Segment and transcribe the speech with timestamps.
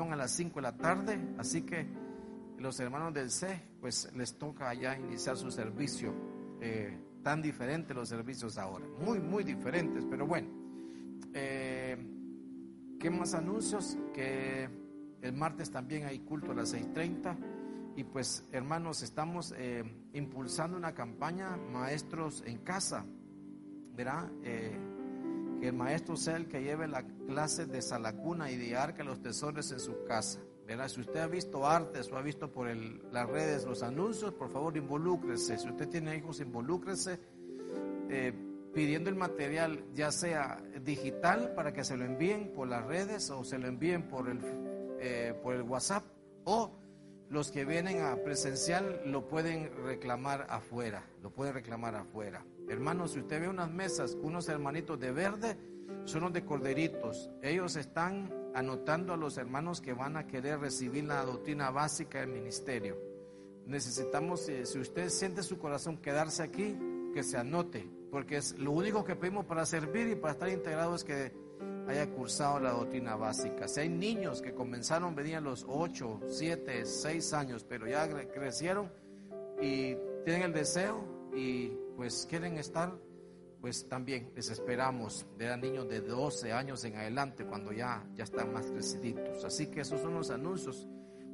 [0.00, 1.86] a las 5 de la tarde, así que
[2.58, 6.14] los hermanos del C, pues les toca ya iniciar su servicio.
[6.60, 10.48] Eh, tan diferentes los servicios ahora, muy, muy diferentes, pero bueno.
[11.34, 11.96] Eh,
[12.98, 13.98] ¿Qué más anuncios?
[14.14, 14.68] Que
[15.20, 17.36] el martes también hay culto a las 6.30
[17.96, 23.04] y pues hermanos, estamos eh, impulsando una campaña Maestros en Casa,
[23.94, 24.30] ¿verdad?
[25.62, 29.22] Que el maestro sea el que lleve la clase de salacuna y de arca los
[29.22, 30.40] tesoros en su casa.
[30.66, 34.50] Verá, si usted ha visto artes o ha visto por las redes los anuncios, por
[34.50, 35.56] favor involúcrese.
[35.56, 37.20] Si usted tiene hijos, involúcrese
[38.10, 38.32] eh,
[38.74, 43.44] pidiendo el material, ya sea digital para que se lo envíen por las redes o
[43.44, 44.40] se lo envíen por el,
[44.98, 46.02] eh, por el WhatsApp
[46.42, 46.72] o
[47.32, 52.44] los que vienen a presencial lo pueden reclamar afuera, lo pueden reclamar afuera.
[52.68, 55.56] Hermanos, si usted ve unas mesas, unos hermanitos de verde,
[56.04, 57.30] son los de corderitos.
[57.40, 62.28] Ellos están anotando a los hermanos que van a querer recibir la doctrina básica del
[62.28, 62.98] ministerio.
[63.64, 66.76] Necesitamos, eh, si usted siente su corazón quedarse aquí,
[67.14, 71.00] que se anote, porque es lo único que pedimos para servir y para estar integrados
[71.00, 71.32] es que
[71.88, 73.68] haya cursado la doctrina básica.
[73.68, 78.90] Si hay niños que comenzaron, venían los 8, 7, 6 años, pero ya crecieron
[79.60, 82.92] y tienen el deseo y pues quieren estar,
[83.60, 85.26] pues también les esperamos.
[85.38, 89.44] Eran niños de 12 años en adelante cuando ya, ya están más creciditos.
[89.44, 90.88] Así que esos son los anuncios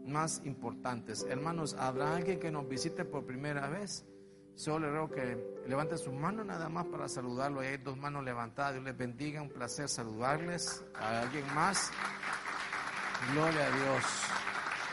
[0.05, 1.27] más importantes.
[1.28, 4.05] Hermanos, ¿habrá alguien que nos visite por primera vez?
[4.59, 7.61] Solo le ruego que levante su mano nada más para saludarlo.
[7.61, 8.73] Hay dos manos levantadas.
[8.73, 9.41] Dios les bendiga.
[9.41, 10.85] Un placer saludarles.
[10.97, 11.93] ¿A alguien más?
[13.33, 14.05] Gloria a Dios.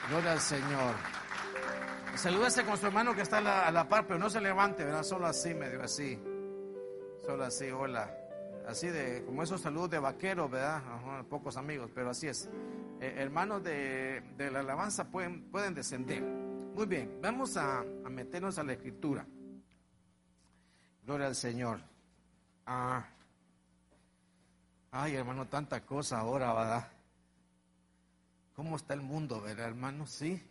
[0.07, 0.93] Gloria al Señor.
[2.13, 5.01] Salúdese con su hermano que está a la, par, pero no se levante, ¿verdad?
[5.01, 6.21] Solo así, medio así.
[7.25, 8.15] Solo así, hola.
[8.67, 10.83] Así de, como esos saludos de vaquero, ¿verdad?
[11.27, 12.47] pocos amigos, pero así es.
[13.01, 16.21] Eh, hermanos de, la alabanza pueden, pueden descender.
[16.21, 19.25] Muy bien, vamos a, meternos a la escritura.
[21.05, 21.79] Gloria al Señor.
[22.65, 23.05] Ah.
[24.91, 26.91] Ay, hermano, tanta cosa ahora, ¿verdad?
[28.55, 30.07] ¿Cómo está el mundo, verdad, hermano?
[30.07, 30.41] Sí.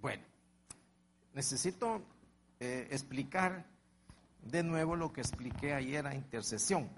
[0.00, 0.22] Bueno,
[1.34, 2.00] necesito
[2.58, 3.66] eh, explicar
[4.42, 6.88] de nuevo lo que expliqué ayer a intercesión.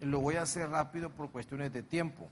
[0.00, 2.28] Lo voy a hacer rápido por cuestiones de tiempo.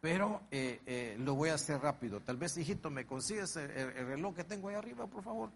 [0.00, 2.20] pero eh, eh, lo voy a hacer rápido.
[2.20, 5.50] Tal vez, hijito, me consigues el, el reloj que tengo ahí arriba, por favor.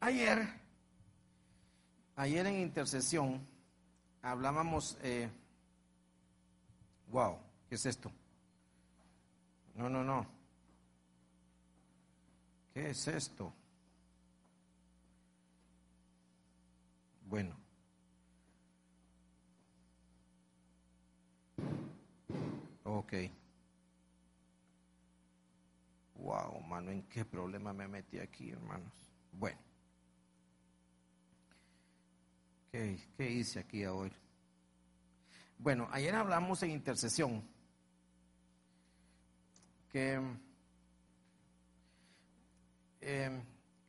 [0.00, 0.48] Ayer,
[2.16, 3.46] ayer en intercesión,
[4.22, 4.96] hablábamos,
[7.08, 7.38] wow,
[7.68, 8.10] ¿qué es esto?
[9.74, 10.26] No, no, no.
[12.72, 13.52] ¿Qué es esto?
[17.26, 17.56] Bueno.
[22.84, 23.12] Ok.
[26.14, 29.15] Wow, mano, ¿en qué problema me metí aquí, hermanos?
[29.38, 29.58] Bueno.
[32.72, 34.14] ¿Qué, qué hice aquí ahora?
[35.58, 37.42] Bueno, ayer hablamos en intercesión
[39.90, 40.20] que
[43.00, 43.42] em,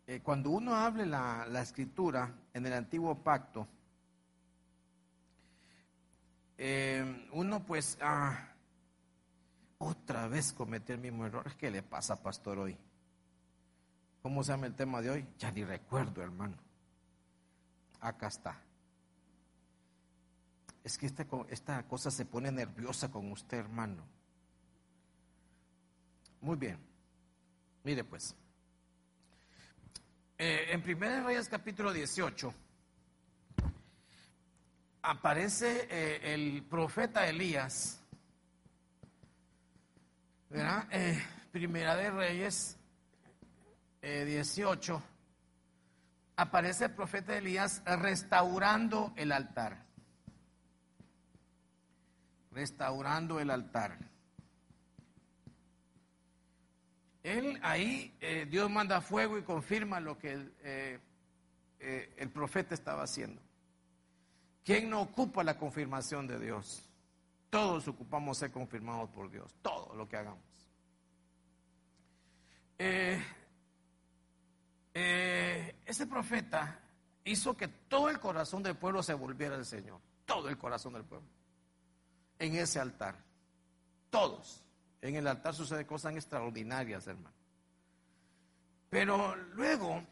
[0.07, 3.67] eh, cuando uno hable la, la, escritura en el antiguo pacto,
[6.57, 8.53] em, uno pues ah,
[9.79, 11.55] otra vez cometió el mismo error.
[11.57, 12.77] ¿Qué le pasa, pastor, hoy?
[14.27, 15.25] ¿Cómo se llama el tema de hoy?
[15.39, 16.57] Ya ni recuerdo, hermano.
[18.01, 18.61] Acá está.
[20.83, 24.03] Es que esta, esta cosa se pone nerviosa con usted, hermano.
[26.41, 26.77] Muy bien.
[27.85, 28.35] Mire pues.
[30.37, 32.53] Eh, en 1 Reyes capítulo 18
[35.03, 38.01] aparece eh, el profeta Elías.
[40.49, 40.85] ¿Verdad?
[40.91, 41.17] Eh,
[41.53, 42.76] primera de Reyes
[44.07, 45.03] 18
[46.37, 49.85] aparece el profeta Elías restaurando el altar.
[52.51, 53.97] Restaurando el altar.
[57.23, 60.99] Él ahí, eh, Dios manda fuego y confirma lo que el, eh,
[61.79, 63.41] eh, el profeta estaba haciendo.
[64.63, 66.89] ¿Quién no ocupa la confirmación de Dios?
[67.49, 70.43] Todos ocupamos ser confirmados por Dios, todo lo que hagamos.
[74.97, 76.79] Ese profeta
[77.23, 81.03] hizo que todo el corazón del pueblo se volviera al Señor, todo el corazón del
[81.03, 81.27] pueblo,
[82.39, 83.15] en ese altar,
[84.09, 84.63] todos.
[85.01, 87.35] En el altar sucede cosas extraordinarias, hermano.
[88.89, 90.03] Pero luego,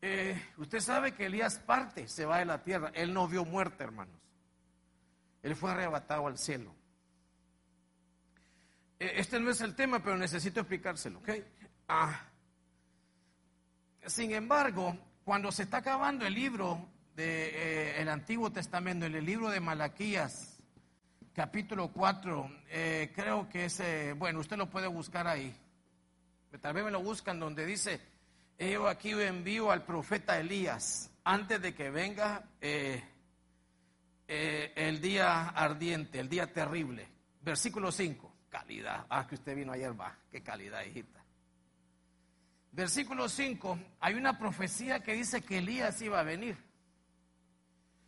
[0.00, 2.90] eh, usted sabe que Elías parte, se va de la tierra.
[2.94, 4.14] Él no vio muerte, hermanos.
[5.42, 6.74] Él fue arrebatado al cielo.
[8.98, 11.30] Eh, este no es el tema, pero necesito explicárselo, ¿ok?
[11.88, 12.24] Ah.
[14.08, 19.50] Sin embargo, cuando se está acabando el libro del eh, Antiguo Testamento, en el libro
[19.50, 20.58] de Malaquías,
[21.34, 25.54] capítulo 4, eh, creo que es, eh, bueno, usted lo puede buscar ahí.
[26.58, 28.00] Tal vez me lo buscan donde dice,
[28.58, 32.44] yo aquí envío al profeta Elías antes de que venga
[34.26, 37.06] el día ardiente, el día terrible.
[37.42, 39.04] Versículo 5, calidad.
[39.10, 41.27] Ah, que usted vino ayer, va, qué calidad, hijita.
[42.72, 46.56] Versículo 5, hay una profecía que dice que Elías iba a venir.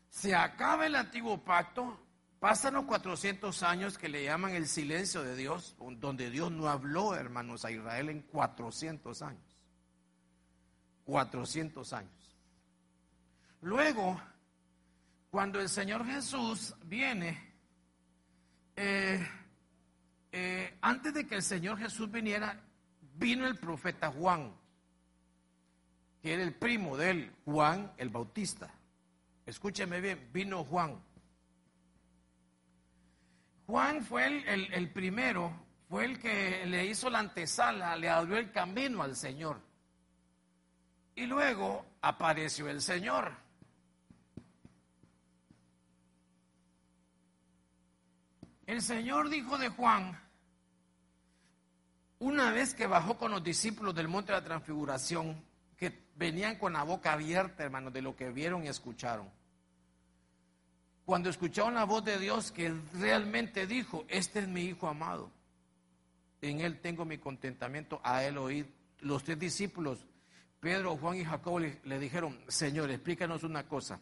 [0.09, 1.99] Se acaba el antiguo pacto,
[2.41, 7.15] Pasan los 400 años que le llaman el silencio de Dios, donde Dios no habló,
[7.15, 9.59] hermanos, a Israel en 400 años.
[11.05, 12.39] 400 años.
[13.61, 14.19] Luego,
[15.31, 17.53] cuando el Señor Jesús viene,
[18.75, 19.29] eh,
[20.33, 22.59] eh, antes de que el Señor Jesús viniera,
[23.15, 24.53] vino el profeta Juan,
[26.23, 28.73] que era el primo de él, Juan el Bautista.
[29.47, 31.03] Escúcheme bien, vino Juan.
[33.67, 35.53] Juan fue el, primero,
[35.89, 39.61] fue el que le hizo la antesala, le abrió el camino al Señor.
[41.15, 43.33] Y luego apareció el Señor.
[48.67, 50.21] El Señor dijo de Juan,
[52.21, 55.45] una vez que bajó con los discípulos del monte de la transfiguración,
[55.77, 59.29] que venían con la boca abierta, hermanos, de lo que vieron y escucharon
[61.11, 65.29] cuando escucharon la voz de Dios que realmente dijo, este es mi Hijo amado,
[66.41, 68.73] en Él tengo mi contentamiento, a Él oír.
[69.01, 70.07] Los tres discípulos,
[70.61, 73.99] Pedro, Juan y Jacobo, le, dijeron, Señor, explícanos una cosa.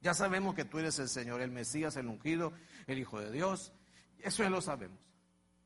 [0.00, 2.54] Ya sabemos que tú eres el Señor, el Mesías, el ungido,
[2.86, 3.70] el Hijo de Dios.
[4.20, 4.98] Eso ya lo sabemos.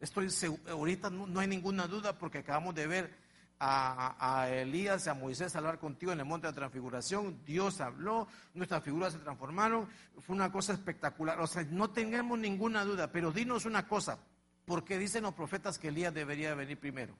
[0.00, 0.28] Estoy
[0.68, 3.28] ahorita no hay ninguna duda porque acabamos de ver
[3.60, 7.44] a, Elías y a Moisés a hablar contigo en el monte de la transfiguración.
[7.44, 9.88] Dios habló, nuestras figuras se transformaron.
[10.20, 11.40] Fue una cosa espectacular.
[11.40, 14.18] O sea, no tengamos ninguna duda, pero dinos una cosa.
[14.64, 17.16] ¿Por qué dicen los profetas que Elías debería venir primero?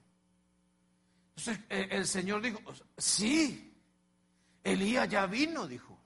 [1.37, 2.61] Entonces eh, el Señor dijo,
[2.97, 3.75] sí,
[4.63, 5.99] Elías ya vino, dijo.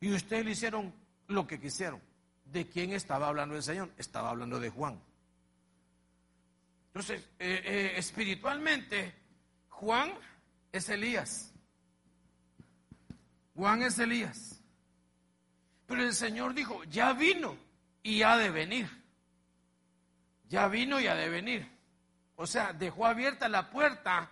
[0.00, 0.94] Y ustedes le hicieron
[1.28, 2.00] lo que quisieron.
[2.44, 3.90] ¿De quién estaba hablando el Señor?
[3.96, 5.00] Estaba hablando de Juan.
[6.90, 9.14] Entonces, eh, eh, espiritualmente,
[9.68, 10.12] Juan
[10.72, 11.54] es Elías.
[13.54, 14.60] Juan es Elías.
[15.86, 17.56] Pero el Señor dijo, ya vino
[18.02, 18.90] y ha de venir.
[20.48, 21.70] Ya vino y ha de venir.
[22.34, 24.28] O sea, dejó abierta la puerta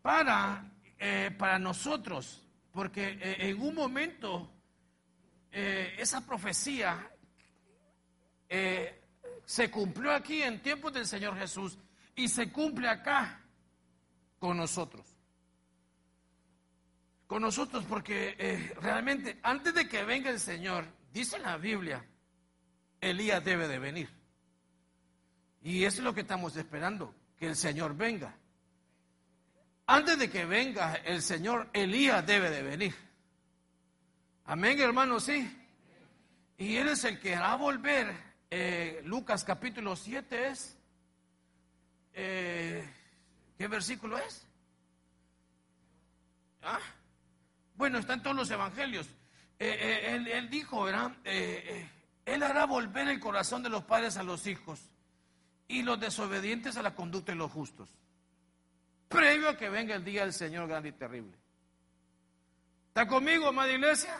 [0.00, 2.42] para, eh, para nosotros,
[2.72, 4.50] porque en un momento
[5.50, 7.10] esa profecía
[9.46, 11.78] se cumplió aquí en tiempos del Señor Jesús
[12.16, 13.40] y se cumple acá
[14.40, 15.06] con nosotros.
[17.28, 22.04] Con nosotros porque eh, realmente antes de que venga el Señor, dice la Biblia,
[23.00, 24.10] Elías debe de venir.
[25.62, 28.36] Y eso es lo que estamos esperando, que el Señor venga.
[29.86, 32.94] Antes de que venga el Señor, Elías debe de venir.
[34.44, 35.48] Amén, hermano, sí.
[36.58, 40.76] Y Él es el que hará volver eh, Lucas capítulo 7 es,
[42.14, 42.88] eh,
[43.58, 44.46] ¿qué versículo es?
[46.62, 46.78] ¿Ah?
[47.74, 49.08] Bueno, está en todos los evangelios.
[49.58, 51.12] Eh, él, él, dijo, ¿verdad?
[51.24, 54.80] él hará volver el corazón de los padres a los hijos
[55.68, 57.88] y los desobedientes a la conducta de los justos,
[59.08, 61.36] previo a que venga el día del Señor grande y terrible.
[62.88, 64.18] ¿Está conmigo, amada iglesia?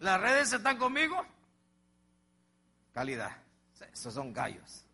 [0.00, 1.24] ¿Las redes están conmigo?
[2.92, 3.43] Calidad.
[3.92, 4.84] Esos son gallos.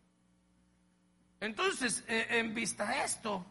[1.40, 3.44] Entonces, eh, en vista de esto,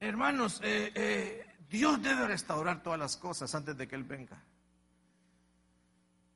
[0.00, 4.42] hermanos, eh, eh, Dios debe restaurar todas las cosas antes de que Él venga.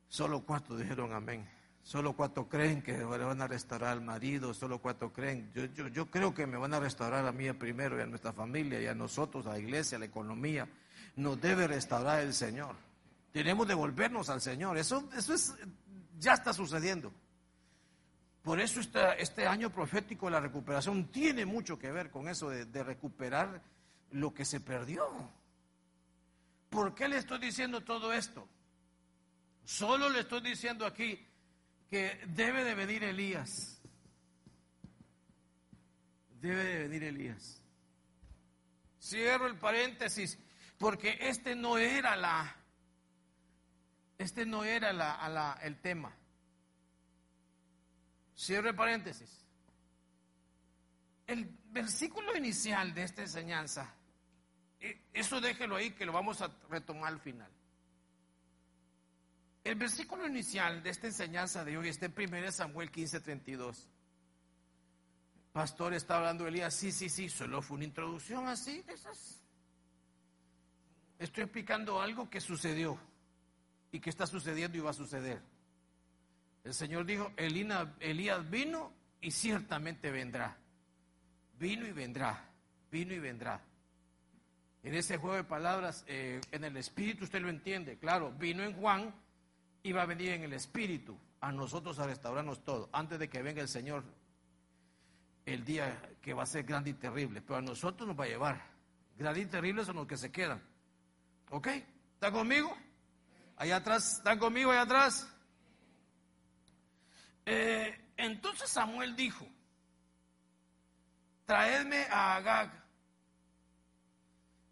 [0.09, 1.49] Solo cuatro dijeron amén.
[1.83, 5.51] Solo cuatro creen que me van a restaurar al marido, solo cuatro creen.
[5.55, 8.33] Yo, yo, yo creo que me van a restaurar a mí primero y a nuestra
[8.33, 10.69] familia y a nosotros, a la iglesia, a la economía.
[11.17, 12.77] Nos debe restaurar el Señor.
[13.33, 14.77] Tenemos que volvernos al Señor.
[14.77, 15.55] Eso, eso es
[16.21, 17.13] ya está sucediendo.
[18.43, 18.81] Por eso
[19.19, 23.63] este, año profético de la recuperación tiene mucho que ver con eso de, de recuperar
[24.13, 25.07] lo que se perdió.
[26.69, 28.47] ¿Por qué le estoy diciendo todo esto?
[29.65, 31.27] Solo le estoy diciendo aquí
[31.89, 33.81] que debe de venir Elías.
[36.41, 37.63] Debe de venir Elías.
[39.03, 40.39] Cierro el paréntesis
[40.79, 42.57] porque este no era la
[44.21, 44.91] este no era
[45.63, 46.15] el tema.
[48.37, 49.47] Cierre paréntesis.
[51.27, 53.95] El versículo inicial de esta enseñanza,
[54.79, 57.51] e, eso déjelo ahí que lo vamos a retomar al final.
[59.65, 63.89] El versículo inicial de esta enseñanza de hoy está en 1 Samuel 15:32.
[65.53, 69.43] Pastor está hablando Elías, sí, sí, sí, solo fue una introducción así esas.
[71.19, 73.01] Estoy explicando algo que sucedió
[73.93, 75.41] y qué está sucediendo y va a suceder.
[76.65, 80.57] El Señor dijo, Elías vino y ciertamente vendrá.
[81.59, 82.49] Vino y vendrá,
[82.91, 83.63] vino y vendrá.
[84.83, 87.99] En ese juego de palabras, eh, en el Espíritu usted lo entiende.
[87.99, 89.15] Claro, vino en Juan
[89.83, 93.43] y va a venir en el Espíritu a nosotros a restaurarnos todo, antes de que
[93.43, 94.05] venga el Señor
[95.47, 97.43] el día que va a ser grande y terrible.
[97.43, 98.63] Pero a nosotros nos va a llevar.
[99.17, 100.63] Grande y terrible son los que se quedan.
[101.51, 101.67] ¿Ok?
[102.15, 102.77] ¿Está conmigo?
[103.61, 105.29] Allá atrás, ¿están conmigo allá atrás?
[107.45, 109.47] Eh, entonces Samuel dijo,
[111.45, 112.71] traedme a Agag,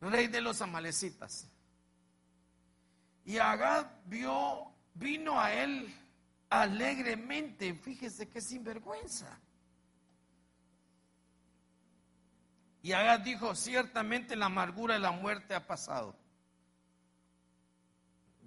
[0.01, 1.47] rey de los amalecitas.
[3.27, 5.95] Y Agag vio, vino a él
[6.49, 9.39] alegremente, fíjese qué sinvergüenza.
[12.81, 16.17] Y Agag dijo, ciertamente la amargura de la muerte ha pasado.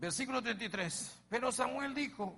[0.01, 1.19] Versículo 33.
[1.29, 2.35] Pero Samuel dijo,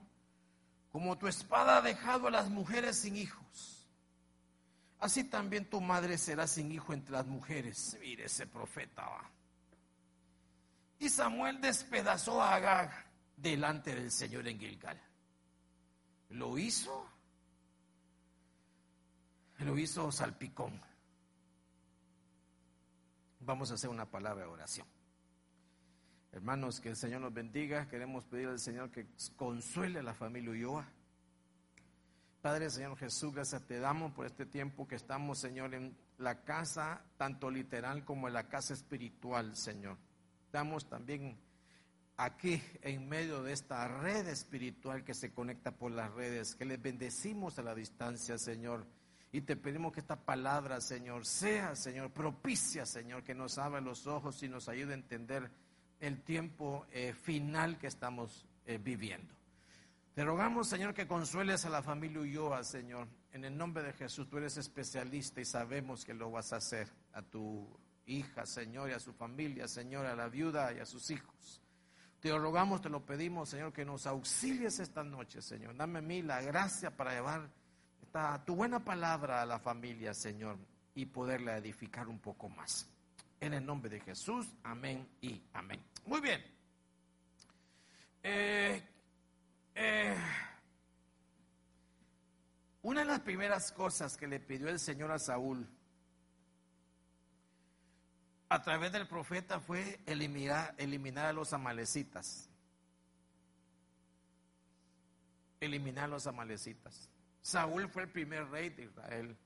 [0.91, 3.87] como tu espada ha dejado a las mujeres sin hijos,
[4.99, 7.97] así también tu madre será sin hijo entre las mujeres.
[8.01, 9.07] Mire ese profeta.
[10.99, 12.91] Y Samuel despedazó a Agag
[13.37, 15.01] delante del Señor en Gilgal.
[16.31, 17.07] Lo hizo,
[19.59, 20.81] lo hizo salpicón.
[23.39, 24.92] Vamos a hacer una palabra de oración.
[26.33, 27.87] Hermanos, que el Señor nos bendiga.
[27.87, 30.87] Queremos pedir al Señor que consuele a la familia Ulloa.
[32.41, 37.05] Padre, Señor Jesús, gracias te damos por este tiempo que estamos, Señor, en la casa,
[37.17, 39.95] tanto literal como en la casa espiritual, Señor.
[40.45, 41.37] Estamos también
[42.17, 46.81] aquí en medio de esta red espiritual que se conecta por las redes, que les
[46.81, 48.87] bendecimos a la distancia, Señor.
[49.31, 54.07] Y te pedimos que esta palabra, Señor, sea, Señor, propicia, Señor, que nos abra los
[54.07, 55.51] ojos y nos ayude a entender
[55.99, 59.33] el tiempo eh, final que estamos eh, viviendo.
[60.13, 63.07] Te rogamos, Señor, que consueles a la familia Ulloa, Señor.
[63.31, 66.87] En el nombre de Jesús, tú eres especialista y sabemos que lo vas a hacer
[67.13, 67.67] a tu
[68.05, 71.61] hija, Señor, y a su familia, Señor, a la viuda y a sus hijos.
[72.19, 75.75] Te rogamos, te lo pedimos, Señor, que nos auxilies esta noche, Señor.
[75.75, 77.49] Dame a mí la gracia para llevar
[78.01, 80.57] esta, tu buena palabra a la familia, Señor,
[80.95, 82.87] y poderla edificar un poco más.
[83.43, 85.83] En el nombre de Jesús, amén y amén.
[86.05, 86.41] Muy bien.
[88.23, 88.81] Eh,
[89.75, 90.15] eh,
[92.83, 95.67] una de las primeras cosas que le pidió el Señor a Saúl
[98.47, 102.49] a través del profeta fue eliminar, eliminar a los amalecitas.
[105.59, 107.09] Eliminar a los amalecitas.
[107.41, 109.37] Saúl fue el primer rey de Israel.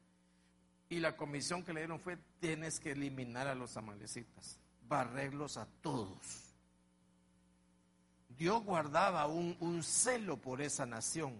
[0.89, 5.67] Y la comisión que le dieron fue, tienes que eliminar a los amalecitas, barrerlos a
[5.81, 6.55] todos.
[8.29, 11.35] Dios guardaba un, un celo por esa nación.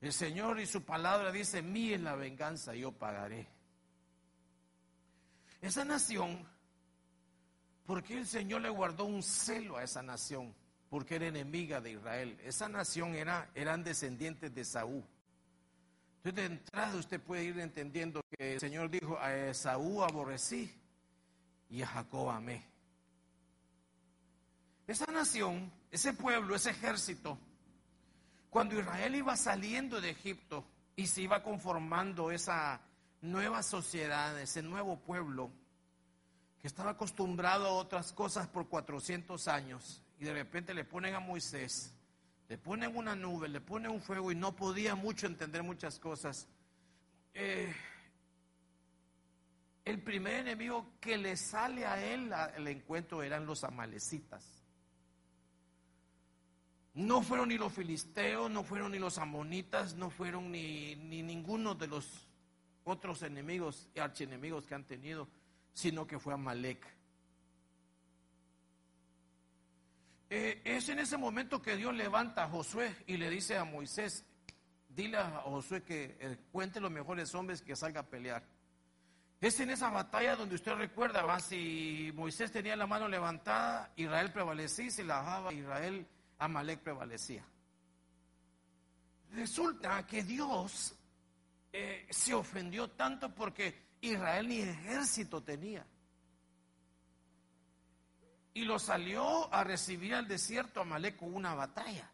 [0.00, 3.48] El Señor y su palabra dice, mí es la venganza, yo pagaré.
[5.60, 6.46] Esa nación,
[7.84, 10.54] porque el Señor le guardó un celo a esa nación?
[10.88, 12.38] Porque era enemiga de Israel.
[12.44, 15.04] Esa nación era, eran descendientes de Saúl.
[16.18, 20.74] Entonces de entrada usted puede ir entendiendo que el Señor dijo, a Saúl aborrecí
[21.70, 22.66] y a Jacob amé.
[24.86, 27.38] Esa nación, ese pueblo, ese ejército,
[28.50, 30.64] cuando Israel iba saliendo de Egipto
[30.96, 32.80] y se iba conformando esa
[33.20, 35.50] nueva sociedad, ese nuevo pueblo,
[36.60, 41.20] que estaba acostumbrado a otras cosas por 400 años, y de repente le ponen a
[41.20, 41.94] Moisés,
[42.48, 46.48] le ponen una nube, le ponen un fuego y no podía mucho entender muchas cosas.
[47.34, 47.74] Eh,
[49.84, 54.44] el primer enemigo que le sale a él el encuentro eran los amalecitas.
[56.94, 61.86] No fueron ni los filisteos, no fueron ni los amonitas, no fueron ni, ninguno de
[61.86, 62.26] los
[62.84, 65.28] otros enemigos y archienemigos que han tenido,
[65.72, 66.97] sino que fue Amalek.
[70.30, 74.26] Eh, es en ese momento que Dios levanta a Josué y le dice a Moisés,
[74.88, 78.44] dile a Josué que eh, cuente los mejores hombres que salga a pelear.
[79.40, 81.38] Es en esa batalla donde usted recuerda, ¿va?
[81.38, 86.06] si Moisés tenía la mano levantada, Israel prevalecía, si la bajaba Israel
[86.38, 87.44] Amalek prevalecía.
[89.32, 90.94] Resulta que Dios
[91.72, 95.86] eh, se ofendió tanto porque Israel ni ejército tenía.
[98.54, 102.10] Y lo salió a recibir al desierto Amalek con una batalla.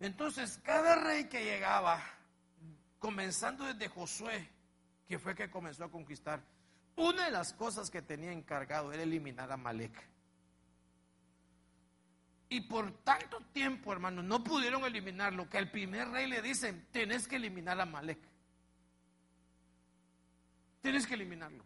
[0.00, 2.02] Entonces, cada rey que llegaba,
[2.98, 4.48] comenzando desde Josué,
[5.06, 6.42] que fue que comenzó a conquistar,
[6.96, 10.08] una de las cosas que tenía encargado era eliminar a Amalek.
[12.50, 17.28] Y por tanto tiempo, hermano, no pudieron eliminarlo, que al primer rey le dicen, tenés
[17.28, 18.18] que eliminar a Malek.
[20.80, 21.64] Tienes que eliminarlo.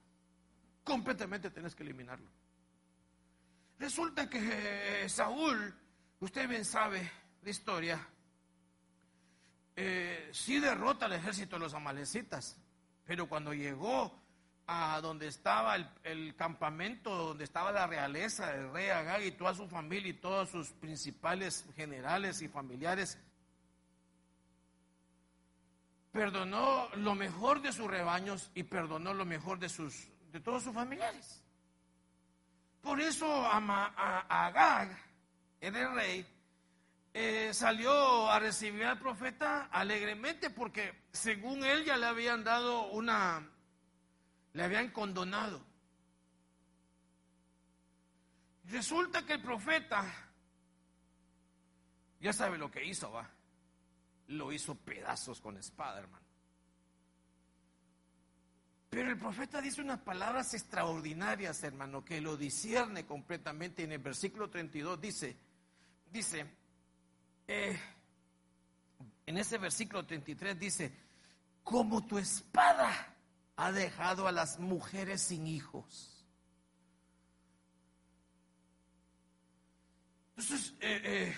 [0.83, 2.29] Completamente tienes que eliminarlo.
[3.83, 5.75] Resulta que eh, Saúl,
[6.21, 7.11] usted bien sabe
[7.43, 8.09] la historia,
[9.75, 12.57] eh, sí derrota al ejército de los amalecitas,
[13.05, 14.17] pero cuando llegó
[14.69, 19.67] a donde estaba el, campamento, donde estaba la realeza del rey Agag y toda su
[19.67, 23.19] familia y todos sus principales generales y familiares.
[26.13, 30.73] Perdonó lo mejor de sus rebaños y perdonó lo mejor de, sus, de todos sus
[30.73, 31.42] familiares.
[32.83, 34.99] Por eso Agag,
[35.61, 36.27] el rey,
[37.15, 43.49] eh, salió a recibir al profeta alegremente porque según él ya le habían dado una
[44.55, 45.65] le habían condonado.
[48.67, 50.05] Resulta que el profeta,
[52.21, 53.29] ya sabe lo que hizo, va.
[54.29, 56.22] Lo hizo pedazos con espada, hermano.
[58.93, 63.85] Pero el profeta dice unas palabras extraordinarias, hermano, que lo discierne completamente.
[63.85, 65.35] En el versículo 32 dice,
[66.11, 66.47] dice,
[67.49, 67.81] eh,
[69.25, 70.93] en ese versículo 33 dice,
[71.65, 73.17] como tu espada
[73.57, 76.27] ha dejado a las mujeres sin hijos.
[80.37, 81.37] Entonces, eh, eh,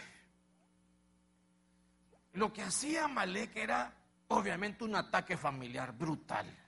[2.32, 3.94] lo que hacía Malek era
[4.26, 6.63] obviamente un ataque familiar brutal.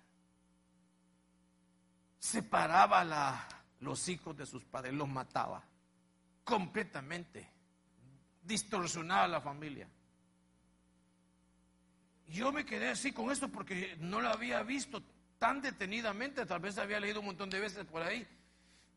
[2.26, 3.46] Separaba
[3.78, 5.62] los hijos de sus padres, los mataba
[6.42, 7.48] completamente,
[8.42, 9.88] distorsionaba la familia.
[12.26, 15.04] Yo me quedé así con esto porque no lo había visto
[15.38, 18.26] tan detenidamente, tal vez había leído un montón de veces por ahí,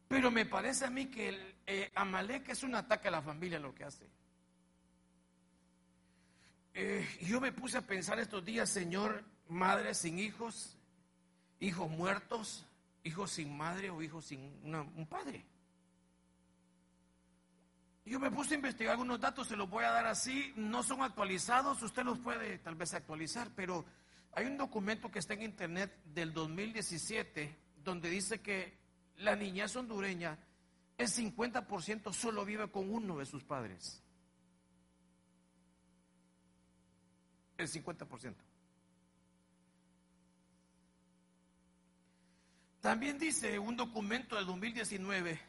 [0.08, 3.76] pero me parece a mí que eh, Amalek es un ataque a la familia lo
[3.76, 4.10] que hace.
[7.22, 10.80] yo me puse a pensar estos días, Señor, madres sin hijos,
[11.60, 12.66] hijos muertos,
[13.04, 14.42] hijos sin madre o hijos sin
[14.74, 15.46] un padre.
[18.06, 21.04] Yo me puse a investigar algunos datos, se los voy a dar así, no son
[21.04, 23.86] actualizados, usted los puede tal vez actualizar, pero
[24.32, 28.78] hay un documento que está en internet del 2017 donde dice que
[29.18, 30.40] la niñez hondureña,
[30.98, 34.02] el 50% solo vive con uno de sus padres.
[37.58, 38.49] El 50%.
[42.82, 45.40] También dice un documento del 2019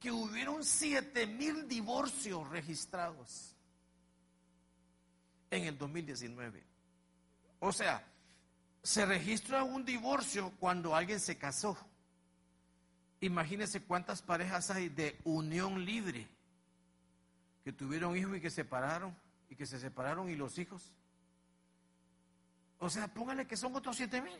[0.00, 3.54] que hubieron 7 mil divorcios registrados
[5.50, 6.62] en el 2019.
[7.60, 8.04] O sea,
[8.82, 11.76] se registra un divorcio cuando alguien se casó.
[13.20, 16.26] Imagínense cuántas parejas hay de unión libre
[17.62, 19.14] que tuvieron hijos y que se separaron
[19.48, 20.90] y que se separaron y los hijos.
[22.80, 24.36] O sea, póngale que son otros siete mil.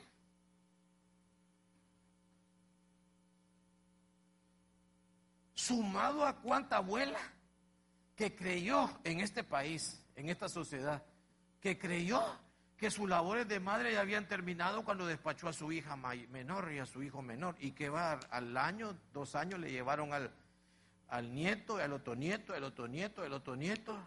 [5.73, 7.19] Sumado a cuánta abuela
[8.15, 11.03] que creyó en este país, en esta sociedad,
[11.63, 12.23] que creyó
[12.77, 16.79] que sus labores de madre ya habían terminado cuando despachó a su hija menor y
[16.79, 20.31] a su hijo menor, y que va al año, dos años le llevaron al,
[21.09, 23.99] al nieto, al otro nieto, al otro nieto, al otro nieto,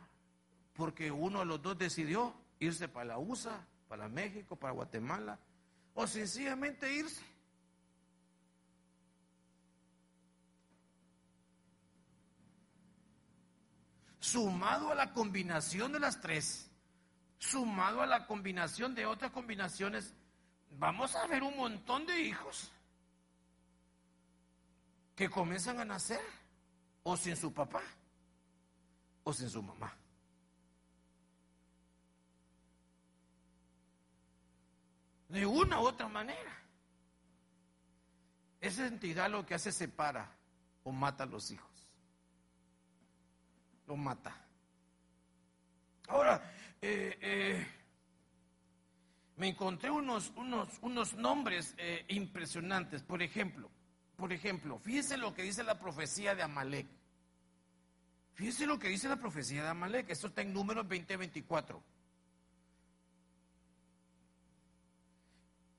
[0.75, 5.39] porque uno de los dos decidió irse para la USA, para México, para Guatemala,
[5.95, 7.25] o sencillamente irse.
[14.35, 16.69] Sumado a la combinación de las tres,
[17.39, 20.13] sumado a la combinación de otras combinaciones,
[20.71, 22.69] vamos a ver un montón de hijos
[25.15, 26.19] que comienzan a nacer
[27.03, 27.81] o sin su papá
[29.23, 29.95] o sin su mamá.
[35.29, 36.61] De una u otra manera.
[38.59, 40.29] Esa entidad lo que hace separa
[40.83, 41.74] o mata a los hijos.
[43.87, 44.35] Lo mata.
[46.07, 47.67] Ahora, eh, eh,
[49.37, 53.03] me encontré unos, unos, unos nombres eh, impresionantes.
[53.03, 53.69] Por ejemplo,
[54.15, 56.87] por ejemplo, fíjese lo que dice la profecía de Amalek.
[58.33, 60.09] Fíjese lo que dice la profecía de Amalek.
[60.09, 61.81] Esto está en números 2024.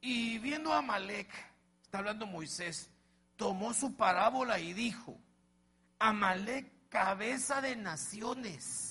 [0.00, 1.28] Y viendo a Amalek,
[1.82, 2.90] está hablando Moisés,
[3.36, 5.18] tomó su parábola y dijo,
[5.98, 8.86] Amalek, cabeza de naciones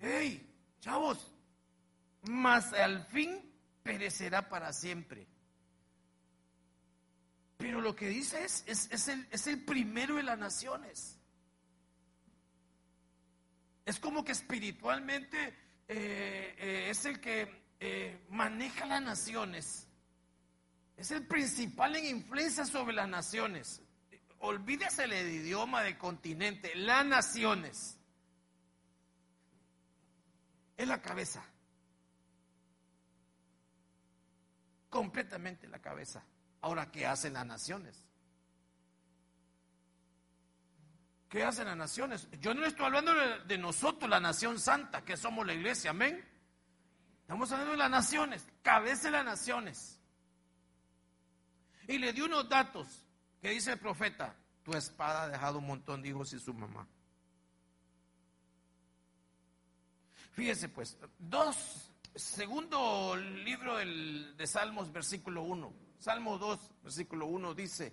[0.00, 0.46] hey,
[0.80, 1.32] chavos,
[2.22, 5.26] mas al fin perecerá para siempre.
[7.56, 11.18] Pero lo que dice es, es, el, es el primero de las naciones.
[13.84, 15.48] Es como que espiritualmente
[15.88, 19.86] eh, eh, es el que eh, maneja las naciones.
[20.96, 23.82] Es el principal en influencia sobre las naciones.
[24.40, 27.98] Olvídese el idioma de continente, las naciones
[30.78, 31.44] es la cabeza.
[34.88, 36.24] Completamente la cabeza.
[36.62, 38.02] Ahora, ¿qué hacen las naciones?
[41.28, 42.26] ¿Qué hacen las naciones?
[42.40, 43.12] Yo no estoy hablando
[43.44, 46.26] de nosotros, la nación santa, que somos la iglesia, amén.
[47.20, 50.00] Estamos hablando de las naciones, cabeza de las naciones.
[51.86, 53.04] Y le di unos datos
[53.40, 56.86] que dice el profeta, tu espada ha dejado un montón de hijos y su mamá.
[60.32, 65.72] Fíjese pues, dos, segundo libro de Salmos, versículo 1.
[65.98, 67.92] Salmo 2, versículo 1 dice,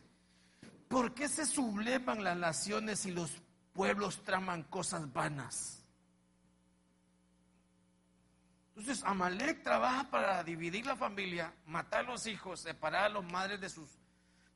[0.88, 3.32] ¿por qué se sublevan las naciones y los
[3.74, 5.84] pueblos traman cosas vanas?
[8.78, 13.60] Entonces, Amalek trabaja para dividir la familia, matar a los hijos, separar a los madres
[13.60, 13.90] de sus,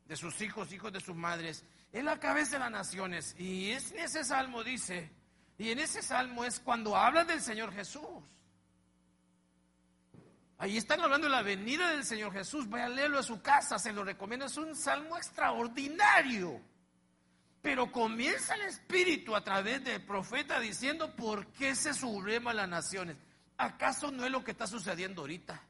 [0.06, 1.64] de sus hijos, hijos de sus madres.
[1.92, 3.36] Es la cabeza de las naciones.
[3.38, 5.12] Y ese salmo dice,
[5.58, 8.04] y en ese salmo es cuando habla del Señor Jesús.
[10.58, 12.70] Ahí están hablando de la venida del Señor Jesús.
[12.70, 14.46] Vaya a leerlo a su casa, se lo recomiendo.
[14.46, 16.62] Es un salmo extraordinario.
[17.62, 23.18] Pero comienza el Espíritu a través del profeta diciendo por qué se sublema las naciones.
[23.58, 25.62] ¿Acaso no es lo que está sucediendo ahorita?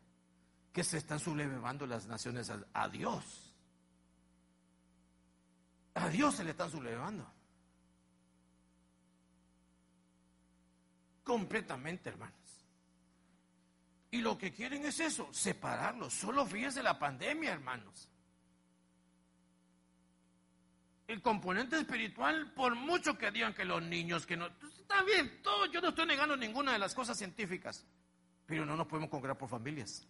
[0.72, 3.51] Que se están sublevando las naciones a Dios.
[5.94, 7.32] A Dios se le están sublevando.
[11.32, 12.36] completamente, hermanos.
[14.10, 16.14] Y lo que quieren es eso, separarlos.
[16.14, 18.10] Solo fíjense la pandemia, hermanos.
[21.08, 25.66] el componente espiritual, por mucho que digan que los niños, que no, está bien, todo,
[25.66, 27.86] yo no estoy negando ninguna de las cosas científicas,
[28.46, 30.08] pero no nos podemos congregar por familias.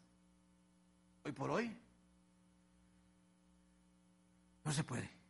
[1.24, 1.76] Hoy por hoy,
[4.64, 5.21] no se puede.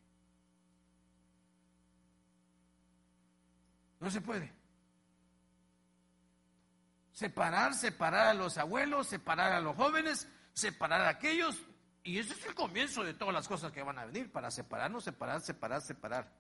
[4.02, 4.52] No se puede.
[7.14, 11.64] Separar, separar a los abuelos, separar a los jóvenes, separar a aquellos.
[12.04, 15.04] Y ese es el comienzo de todas las cosas que van a venir, para separarnos,
[15.04, 16.34] separar, separar, separar.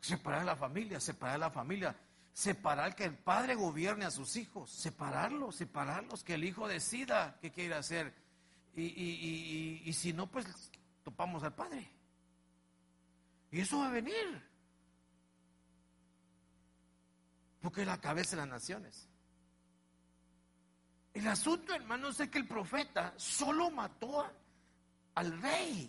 [0.00, 1.94] Separar la familia, separar la familia,
[2.32, 7.52] separar que el padre gobierne a sus hijos, separarlos, separarlos, que el hijo decida qué
[7.52, 8.14] quiere hacer.
[8.74, 10.46] Y, y si no, pues
[11.02, 11.90] topamos al padre.
[13.54, 14.42] Y eso va a venir.
[17.60, 19.08] Porque es la cabeza de las naciones.
[21.12, 24.28] El asunto, hermanos, es que el profeta solo mató
[25.14, 25.88] al rey,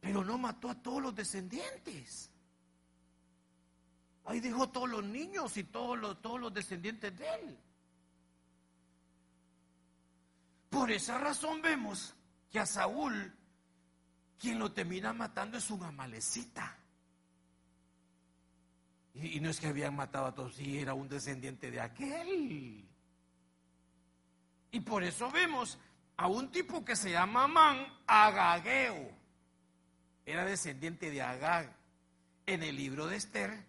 [0.00, 2.30] pero no mató a todos los descendientes.
[4.24, 7.58] Ahí dejó todos los niños y todos los, todos los descendientes de él.
[10.70, 12.14] Por esa razón vemos
[12.50, 13.36] que a Saúl
[14.38, 16.76] quien lo termina matando es un amalecita.
[19.14, 22.84] Y, no es que habían matado a todos, sí, era un descendiente de aquel.
[24.72, 25.78] Y por eso vemos
[26.16, 29.12] a un tipo que se llama Man Agageo.
[30.26, 31.72] Era descendiente de Agag.
[32.46, 33.64] En el libro de Esther,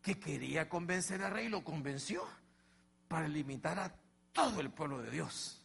[0.00, 2.26] que quería convencer al rey, lo convenció
[3.08, 3.94] para limitar a
[4.32, 5.63] todo el pueblo de Dios.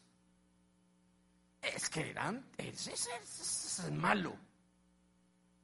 [1.61, 4.35] Es que eran, ese es malo.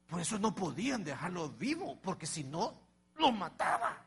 [0.08, 2.80] Por eso no podían dejarlo vivo, porque si no,
[3.16, 4.04] lo mataba.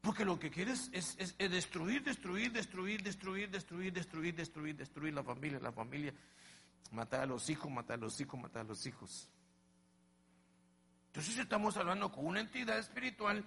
[0.00, 5.58] Porque lo que quiere es, destruir, destruir, destruir, destruir, destruir, destruir, destruir, destruir la familia,
[5.58, 6.14] la familia.
[6.92, 9.28] Matar a los hijos, matar a los hijos, matar a los hijos.
[11.08, 13.44] Entonces estamos hablando con una entidad espiritual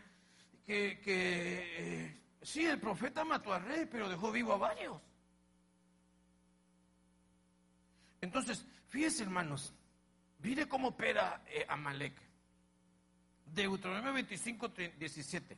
[0.66, 5.02] que, que eh, sí, el profeta mató al rey, pero dejó vivo a varios.
[8.22, 9.74] Entonces, fíjense hermanos,
[10.40, 12.14] mire cómo opera eh, Amalek.
[13.46, 15.58] Deuteronomio 25, 17.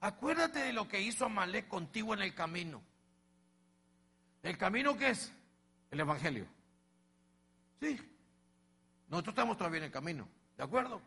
[0.00, 2.82] Acuérdate de lo que hizo Amalek contigo en el camino.
[4.42, 5.32] ¿El camino qué es?
[5.90, 6.46] El Evangelio.
[7.80, 7.98] Sí.
[9.08, 10.28] Nosotros estamos todavía en el camino.
[10.56, 11.00] ¿De acuerdo?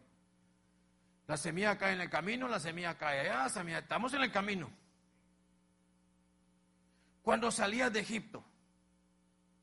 [1.31, 4.69] La semilla cae en el camino, la semilla cae allá, semilla, estamos en el camino
[7.21, 8.43] cuando salías de Egipto,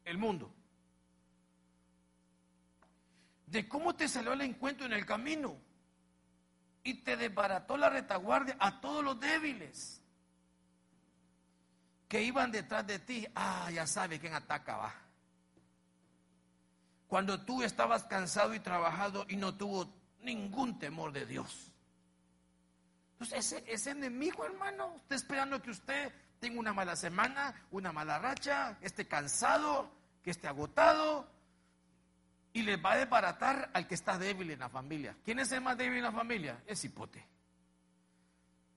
[0.06, 0.50] el mundo,
[3.44, 5.58] de cómo te salió el encuentro en el camino
[6.84, 10.00] y te desbarató la retaguardia a todos los débiles
[12.08, 13.26] que iban detrás de ti.
[13.34, 14.94] Ah, ya sabe quién atacaba.
[17.06, 21.72] Cuando tú estabas cansado y trabajado y no tuvo ningún temor de Dios.
[23.12, 28.18] Entonces, ese, ese enemigo, hermano, está esperando que usted tengo una mala semana, una mala
[28.18, 29.90] racha, esté cansado,
[30.22, 31.28] que esté agotado,
[32.52, 35.16] y le va a desbaratar al que está débil en la familia.
[35.24, 36.62] ¿Quién es el más débil en la familia?
[36.66, 37.24] Es hipote.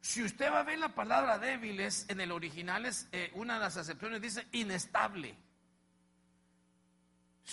[0.01, 3.59] Si usted va a ver la palabra débiles, en el original es eh, una de
[3.59, 5.37] las acepciones, dice inestable.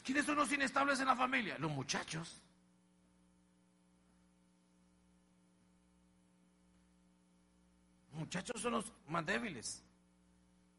[0.03, 1.59] ¿Quiénes son los inestables en la familia?
[1.59, 2.41] Los muchachos.
[8.19, 9.83] Muchachos son los más débiles.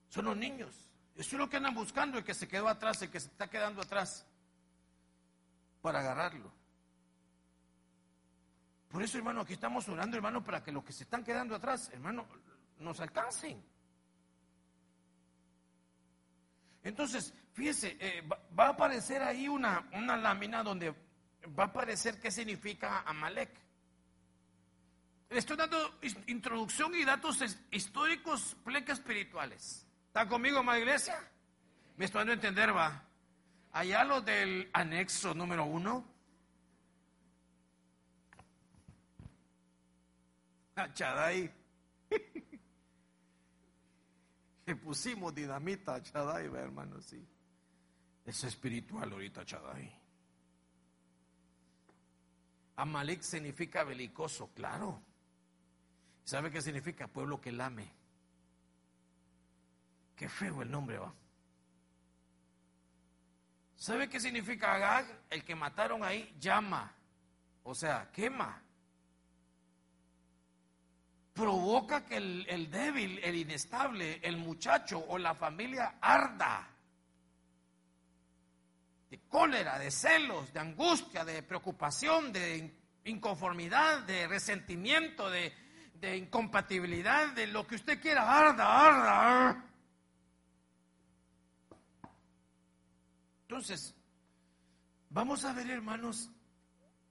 [0.10, 0.89] Son los niños.
[1.15, 3.49] Eso es lo que andan buscando, el que se quedó atrás, el que se está
[3.49, 4.25] quedando atrás,
[5.82, 6.52] para agarrarlo.
[8.89, 11.89] Por eso, hermano, aquí estamos orando, hermano, para que los que se están quedando atrás,
[11.93, 12.25] hermano,
[12.80, 13.63] nos alcancen.
[16.84, 20.91] Entonces, fíjese, eh, va, a aparecer ahí una, una lámina donde
[21.58, 23.52] va a aparecer qué significa Amalek.
[25.30, 29.86] Le estoy dando introducción y datos históricos, plecas espirituales.
[30.08, 31.20] ¿Está conmigo, madre iglesia?
[31.98, 33.04] Me estoy dando a entender, va.
[33.74, 36.04] Allá lo del anexo número uno.
[40.76, 41.54] A Chaday.
[44.65, 47.24] Le pusimos dinamita a Chaday, hermano, sí.
[48.26, 49.96] Es espiritual ahorita, Chaday.
[52.78, 55.09] Amalek significa belicoso, claro.
[56.30, 57.08] ¿Sabe qué significa?
[57.08, 57.92] Pueblo que lame.
[60.15, 61.12] Qué feo el nombre va.
[63.76, 65.24] ¿Sabe qué significa Agag?
[65.28, 66.94] El que mataron ahí llama,
[67.63, 68.62] o sea, quema.
[71.34, 76.70] provoca que el, el débil, el inestable, el muchacho o la familia arda
[79.10, 82.72] de cólera, de celos, de angustia, de preocupación, de
[83.06, 85.68] inconformidad, de resentimiento, de,
[86.00, 89.66] de incompatibilidad, de lo que usted quiera, arda, arda.
[93.42, 93.96] Entonces,
[95.10, 96.32] vamos a ver, hermanos,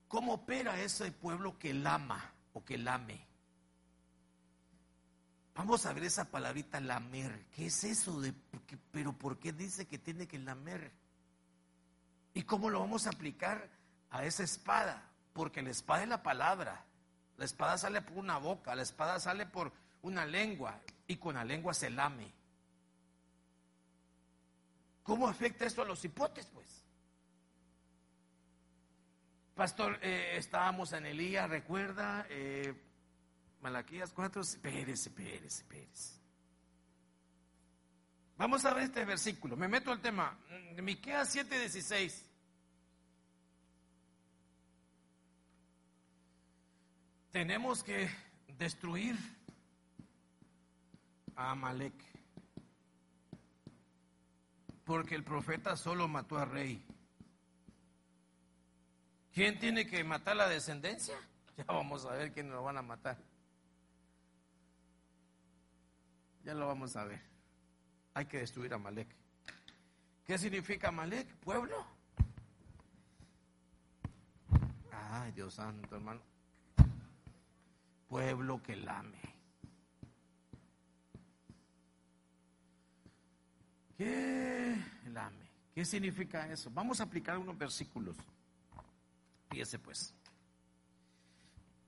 [0.07, 3.29] cómo opera ese pueblo que lama o que lame.
[5.55, 7.47] Vamos a ver esa palabrita lamer.
[7.51, 8.33] ¿Qué es eso de
[8.93, 10.93] pero por qué dice que tiene que lamer?
[12.33, 13.69] ¿Y cómo lo vamos a aplicar
[14.11, 15.11] a esa espada?
[15.33, 16.85] Porque la espada es la palabra.
[17.39, 19.73] La espada sale por una boca, la espada sale por
[20.03, 22.33] una lengua y con la lengua se lame.
[25.05, 26.85] ¿Cómo afecta esto a los hipotes, pues?
[29.55, 32.75] Pastor, eh, estábamos en Elías, recuerda, eh,
[33.61, 36.19] Malaquías 4, espérese, espérese, espérese.
[38.37, 39.57] Vamos a ver este versículo.
[39.57, 40.39] Me meto al tema.
[40.81, 42.28] Miqueas 7:16.
[47.39, 48.11] Tenemos que
[48.59, 49.17] destruir
[51.37, 51.95] a Amalek.
[54.85, 56.85] Porque el profeta solo mató a rey.
[59.33, 61.15] ¿Quién tiene que matar la descendencia?
[61.57, 63.17] Ya vamos a ver quién lo van a matar.
[66.43, 67.21] Ya lo vamos a ver.
[68.15, 69.15] Hay que destruir a Malek.
[70.27, 71.29] ¿Qué significa Malek?
[71.37, 71.87] Pueblo.
[74.91, 76.28] Ay, Dios santo, hermano.
[78.09, 79.21] Pueblo que lame.
[83.97, 84.77] ¿Qué
[85.13, 85.47] lame?
[85.75, 86.71] ¿Qué significa eso?
[86.71, 88.17] Vamos a aplicar unos versículos.
[89.51, 90.15] Fíjese pues.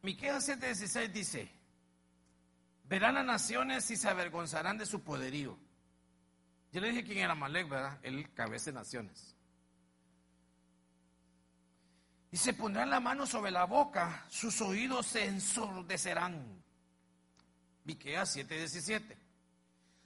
[0.03, 1.51] Miqueas 7:16 dice:
[2.85, 5.57] Verán a naciones y se avergonzarán de su poderío.
[6.73, 7.99] Yo le dije quién era Malek, ¿verdad?
[8.03, 9.37] El cabeza de naciones.
[12.33, 16.63] Y se pondrán la mano sobre la boca, sus oídos se ensordecerán.
[17.85, 19.17] Miqueas 7:17.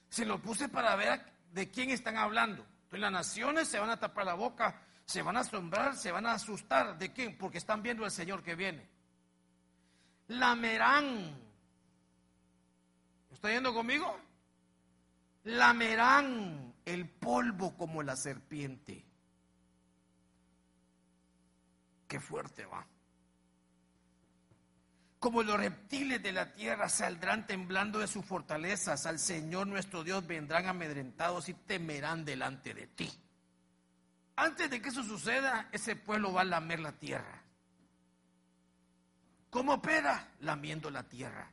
[0.09, 2.65] Se lo puse para ver de quién están hablando.
[2.83, 6.25] Entonces las naciones se van a tapar la boca, se van a asombrar, se van
[6.25, 6.97] a asustar.
[6.97, 7.37] ¿De quién?
[7.37, 8.89] Porque están viendo al Señor que viene.
[10.27, 11.45] Lamerán
[13.35, 14.17] ¿Está yendo conmigo?
[15.43, 19.04] Lamerán el polvo como la serpiente.
[22.07, 22.85] Qué fuerte va.
[25.19, 30.27] Como los reptiles de la tierra saldrán temblando de sus fortalezas, al Señor nuestro Dios
[30.27, 33.11] vendrán amedrentados y temerán delante de ti.
[34.35, 37.41] Antes de que eso suceda, ese pueblo va a lamer la tierra.
[39.49, 40.31] ¿Cómo opera?
[40.41, 41.51] Lamiendo la tierra.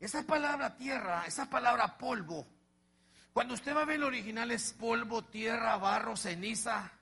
[0.00, 2.46] Esa palabra tierra, esa palabra polvo,
[3.32, 6.92] cuando usted va a ver el original es polvo, tierra, barro, ceniza.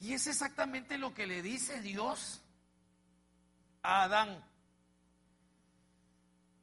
[0.00, 2.42] Y es exactamente lo que le dice Dios
[3.82, 4.44] a Adán.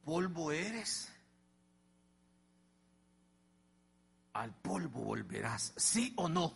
[0.04, 1.12] Polvo eres.
[4.34, 6.54] Al polvo volverás, sí o no.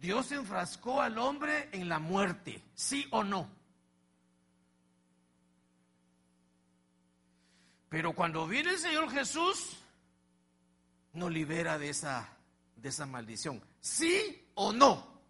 [0.00, 3.48] Dios enfrascó al hombre en la muerte, sí o no.
[7.90, 9.76] Pero cuando viene el Señor Jesús,
[11.12, 12.28] nos libera de esa,
[12.80, 13.62] de esa maldición.
[13.80, 15.20] ¿Sí o no?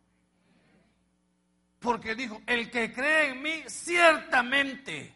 [1.79, 5.15] Porque dijo, el que cree en mí ciertamente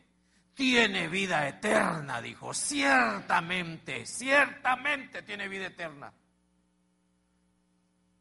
[0.54, 6.12] tiene vida eterna, dijo, ciertamente, ciertamente tiene vida eterna.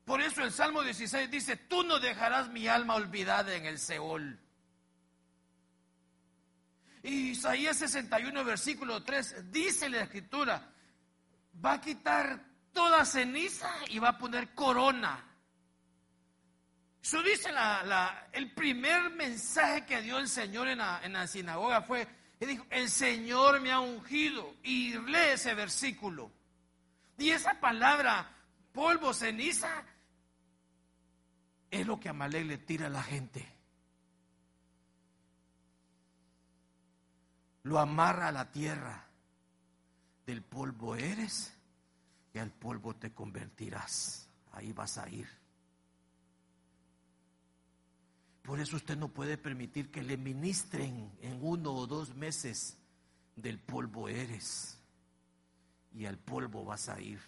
[0.03, 4.39] Por eso el Salmo 16 dice, tú no dejarás mi alma olvidada en el Seol.
[7.03, 10.69] Y Isaías 61, versículo 3, dice la escritura,
[11.63, 15.23] va a quitar toda ceniza y va a poner corona.
[17.01, 17.49] Eso dice
[18.31, 22.07] el primer mensaje que dio el Señor en la, en la sinagoga fue,
[22.39, 24.55] y dijo, el Señor me ha ungido.
[24.63, 26.31] Y lee ese versículo.
[27.17, 28.29] Y esa palabra,
[28.71, 29.83] polvo, ceniza,
[31.69, 33.53] es lo que Amalek le tira a la gente.
[37.63, 39.07] lo amarra a la tierra.
[40.25, 41.52] Del polvo eres
[42.33, 44.27] y al polvo te convertirás.
[44.51, 45.27] Ahí vas a ir.
[48.41, 52.77] Por eso usted no puede permitir que le ministren en uno o dos meses
[53.35, 54.77] del polvo eres
[55.93, 57.19] y al polvo vas a ir.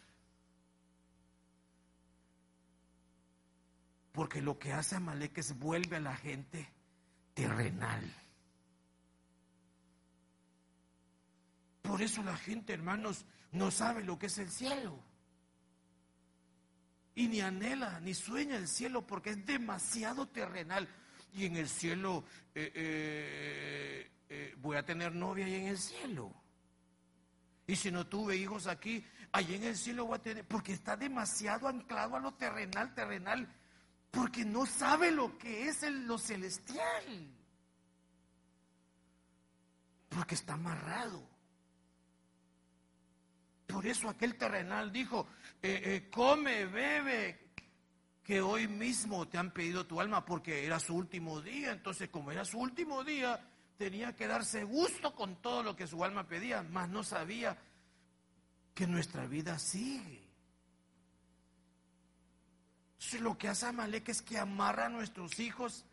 [4.12, 6.70] Porque lo que hace Amalek es vuelve a la gente
[7.34, 8.04] terrenal.
[11.96, 13.24] Por eso la gente, hermanos,
[13.54, 15.02] no sabe lo que es el cielo.
[17.16, 20.90] Y ni anhela, ni sueña el cielo porque es demasiado terrenal.
[21.32, 26.34] Y en el cielo eh, eh, eh, voy a tener novia ahí en el cielo.
[27.66, 30.98] Y si no tuve hijos aquí, allí en el cielo voy a tener, porque está
[30.98, 33.48] demasiado anclado a lo terrenal, terrenal,
[34.12, 37.34] porque no sabe lo que es lo celestial.
[40.10, 41.35] Porque está amarrado.
[43.68, 45.28] Por eso aquel terrenal dijo,
[45.62, 47.46] eh, eh, come, bebe,
[48.24, 51.72] que hoy mismo te han pedido tu alma porque era su último día.
[51.72, 53.40] Entonces, como era su último día,
[53.78, 57.58] tenía que darse gusto con todo lo que su alma pedía, mas no sabía
[58.74, 60.26] que nuestra vida sigue.
[63.20, 65.86] Lo que hace Amalek es que amarra a nuestros hijos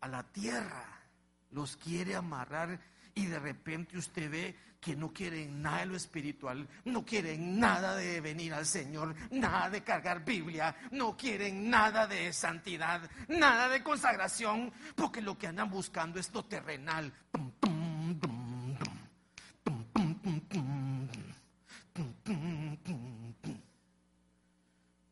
[0.00, 1.02] a la tierra,
[1.50, 2.80] los quiere amarrar
[3.14, 7.96] y de repente usted ve que no quieren nada de lo espiritual, no quieren nada
[7.96, 13.82] de venir al Señor, nada de cargar Biblia, no quieren nada de santidad, nada de
[13.82, 17.10] consagración, porque lo que andan buscando es lo terrenal.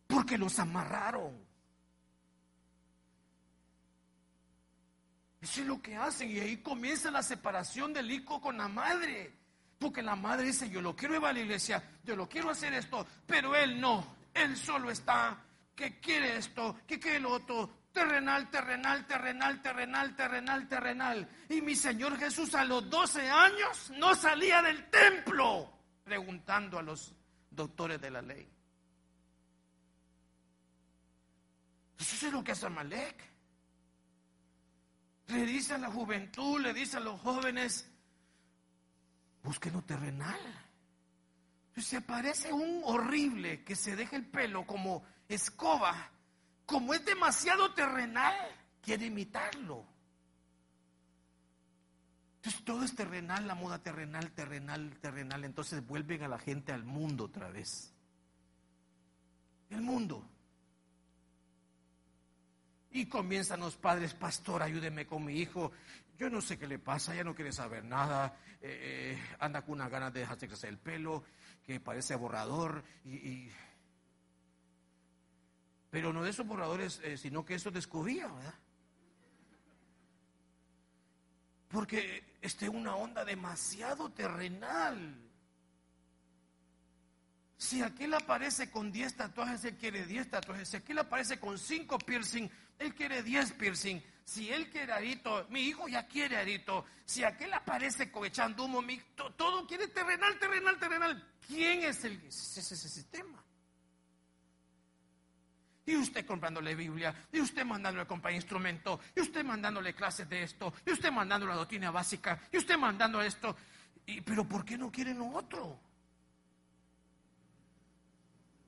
[0.07, 1.52] Porque los amarraron.
[5.43, 9.35] Eso es lo que hacen y ahí comienza la separación del hijo con la madre.
[9.77, 12.73] Porque la madre dice, yo lo quiero ir a la iglesia, yo lo quiero hacer
[12.73, 15.37] esto, pero él no, él solo está,
[15.75, 21.29] que quiere esto, que quiere lo otro, terrenal, terrenal, terrenal, terrenal, terrenal, terrenal.
[21.49, 25.73] Y mi Señor Jesús a los 12 años no salía del templo
[26.05, 27.13] preguntando a los
[27.51, 28.49] doctores de la ley.
[31.99, 33.32] Eso es lo que hace Amalek.
[35.33, 37.89] Le dice a la juventud, le dice a los jóvenes,
[39.43, 40.39] busquen lo terrenal.
[41.77, 46.11] Si aparece un horrible que se deja el pelo como escoba,
[46.67, 48.35] como es demasiado terrenal,
[48.83, 49.87] quiere imitarlo.
[52.37, 55.45] Entonces todo es terrenal, la moda terrenal, terrenal, terrenal.
[55.45, 57.95] Entonces vuelven a la gente al mundo otra vez.
[59.71, 60.29] El mundo.
[62.93, 65.73] Y comienzan los padres, pastor, ayúdeme con mi hijo.
[66.19, 68.37] Yo no sé qué le pasa, ya no quiere saber nada.
[68.61, 71.25] Eh, eh, anda con una ganas de dejarse crecer el pelo,
[71.65, 72.85] que parece borrador.
[73.05, 73.49] Y,
[75.91, 78.55] Pero no de esos borradores, eh, sino que eso descubría, ¿verdad?
[81.69, 85.32] Porque esté una onda demasiado terrenal.
[87.63, 90.69] Si aquel aparece con 10 tatuajes, él quiere 10 tatuajes.
[90.69, 92.51] Si aquel aparece con 5 piercing,
[92.81, 94.03] él quiere 10 piercing.
[94.25, 96.85] Si él quiere arito, mi hijo ya quiere arito.
[97.05, 99.01] Si aquel aparece echando humo, mi,
[99.37, 101.25] todo quiere terrenal, terrenal, terrenal.
[101.47, 103.41] ¿Quién es, el, ese sistema?
[105.87, 110.75] Y usted comprándole Biblia, y usted mandándole comprar instrumento, y usted mandándole clases de esto,
[110.85, 113.57] y usted mandando la doctrina básica, y usted mandando esto.
[114.25, 115.92] Pero ¿por qué no quieren lo otro?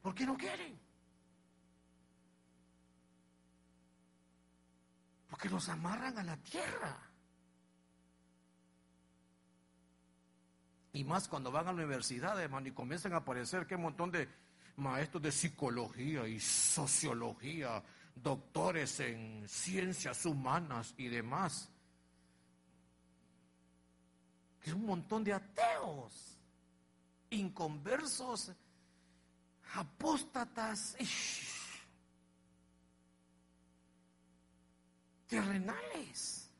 [0.04, 0.78] ¿Por qué no quieren?
[5.30, 6.94] Porque los amarran a la tierra.
[10.92, 14.28] Y más cuando van a la universidad, hermano, y comienzan a aparecer un montón de
[14.76, 17.82] maestros de psicología y sociología,
[18.14, 21.70] doctores en ciencias humanas y demás.
[24.60, 26.38] Es un montón de ateos,
[27.30, 28.52] inconversos,
[29.74, 30.96] apóstatas.
[35.34, 36.50] terrenales.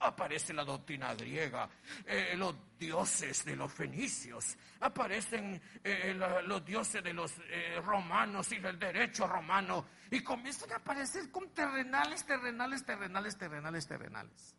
[0.00, 1.68] Aparece la doctrina griega,
[2.06, 6.14] eh, los dioses de los fenicios, aparecen eh,
[6.46, 11.50] los dioses de los eh, romanos y del derecho romano, y comienzan a aparecer con
[11.50, 14.54] terrenales, terrenales, terrenales, terrenales, terrenales.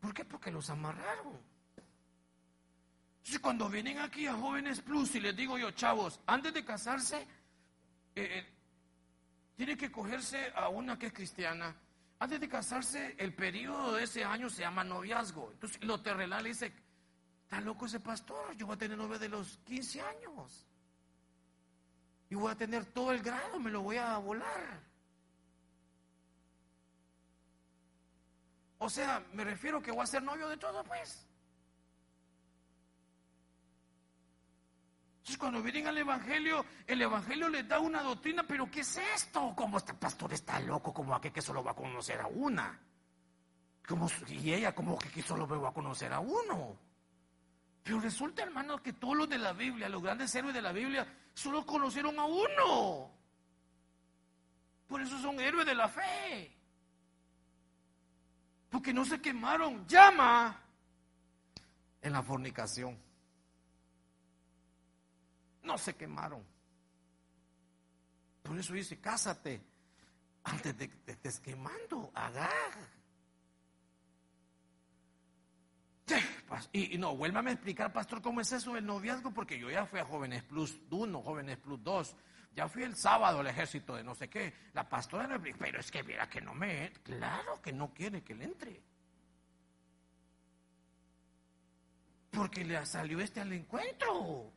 [0.00, 0.24] ¿Por qué?
[0.24, 1.53] Porque los amarraron.
[3.24, 7.26] Entonces, cuando vienen aquí a Jóvenes Plus y les digo yo, chavos, antes de casarse,
[9.56, 11.74] tiene que cogerse a una que es cristiana.
[12.18, 15.52] Antes de casarse, el periodo de ese año se llama noviazgo.
[15.52, 16.70] Entonces, lo terrenal dice,
[17.44, 20.66] está loco ese pastor, yo voy a tener novia de los 15 años.
[22.28, 24.82] Y voy a tener todo el grado, me lo voy a volar.
[28.76, 31.23] O sea, me refiero que voy a ser novio de todo, pues.
[35.24, 39.54] Entonces cuando vienen al Evangelio, el Evangelio les da una doctrina, pero ¿qué es esto?
[39.56, 42.78] Como este pastor está loco, como aquel que solo va a conocer a una.
[43.88, 46.76] Como, y ella como que solo vengo a conocer a uno.
[47.82, 51.06] Pero resulta, hermano, que todos los de la Biblia, los grandes héroes de la Biblia,
[51.32, 53.10] solo conocieron a uno.
[54.86, 56.54] Por eso son héroes de la fe.
[58.68, 59.86] Porque no se quemaron.
[59.86, 60.60] Llama
[62.02, 63.03] en la fornicación.
[65.74, 66.40] No se quemaron.
[68.44, 69.60] Por eso dice, cásate
[70.44, 72.12] antes de que te estés quemando.
[72.14, 72.78] Agar.
[76.70, 79.98] Y, no, vuélvame a explicar, pastor, cómo es eso del noviazgo, porque yo ya fui
[79.98, 82.16] a Jóvenes Plus 1, Jóvenes Plus 2,
[82.54, 84.54] ya fui el sábado al ejército de no sé qué.
[84.74, 88.22] La pastora me dijo, pero es que mira que no me, claro que no quiere
[88.22, 88.80] que le entre.
[92.30, 94.52] Porque le salió este al encuentro.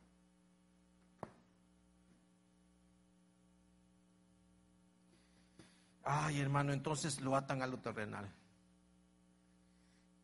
[6.10, 8.26] Ay, hermano, entonces lo atan a lo terrenal.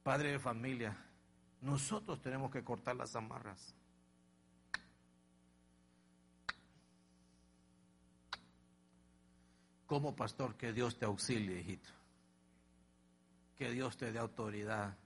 [0.03, 0.97] Padre de familia,
[1.61, 3.75] nosotros tenemos que cortar las amarras.
[9.85, 11.91] Como pastor, que Dios te auxilie, hijito.
[13.55, 14.97] Que Dios te dé autoridad.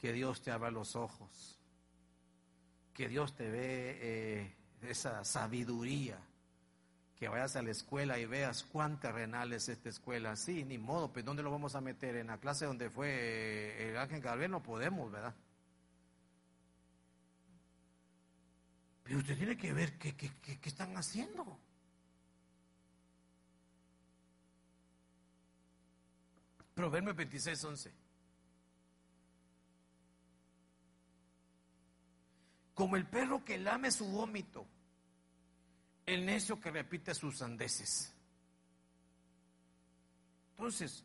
[0.00, 1.60] Que Dios te abra los ojos.
[2.92, 3.98] Que Dios te dé
[4.42, 6.18] eh, esa sabiduría.
[7.20, 10.34] Que vayas a la escuela y veas cuán terrenal es esta escuela.
[10.36, 12.16] Sí, ni modo, pues ¿dónde lo vamos a meter?
[12.16, 15.34] En la clase donde fue eh, el ángel Gabriel no podemos, ¿verdad?
[19.04, 21.58] Pero usted tiene que ver qué, qué, qué están haciendo.
[26.74, 27.92] Proverbio 26, 11.
[32.72, 34.66] Como el perro que lame su vómito,
[36.14, 38.12] el necio que repite sus sandeces.
[40.56, 41.04] Entonces,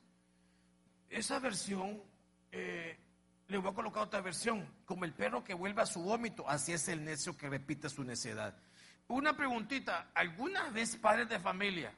[1.10, 2.01] esa versión,
[2.51, 2.97] eh,
[3.47, 6.74] le voy a colocar otra versión, como el perro que vuelve a su vómito, así
[6.74, 8.58] es el necio que repite su necedad.
[9.08, 11.93] Una preguntita, ¿alguna vez padres de familia,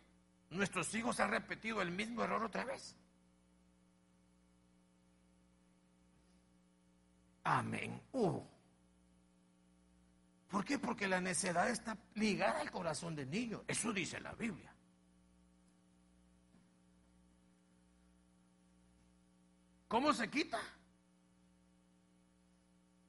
[0.49, 2.95] nuestros hijos han repetido el mismo error otra vez?
[7.45, 8.01] Amén.
[8.11, 8.41] Uh.
[10.49, 10.79] ¿Por qué?
[10.79, 13.63] Porque la necedad está ligada al corazón del niño.
[13.67, 14.73] Eso dice la Biblia.
[19.87, 20.59] ¿Cómo se quita?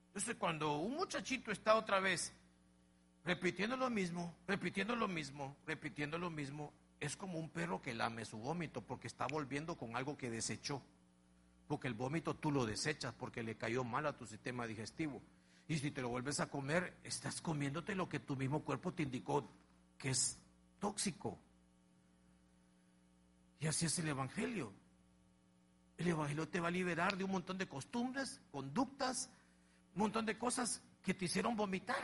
[0.08, 2.32] Entonces, cuando un muchachito está otra vez
[3.24, 8.24] repitiendo lo mismo, repitiendo lo mismo, repitiendo lo mismo, es como un perro que lame
[8.24, 10.82] su vómito porque está volviendo con algo que desechó
[11.68, 15.20] porque el vómito tú lo desechas porque le cayó mal a tu sistema digestivo.
[15.68, 19.02] Y si te lo vuelves a comer, estás comiéndote lo que tu mismo cuerpo te
[19.02, 19.46] indicó
[19.98, 20.38] que es
[20.78, 21.38] tóxico.
[23.60, 24.72] Y así es el Evangelio.
[25.98, 29.28] El Evangelio te va a liberar de un montón de costumbres, conductas,
[29.94, 32.02] un montón de cosas que te hicieron vomitar,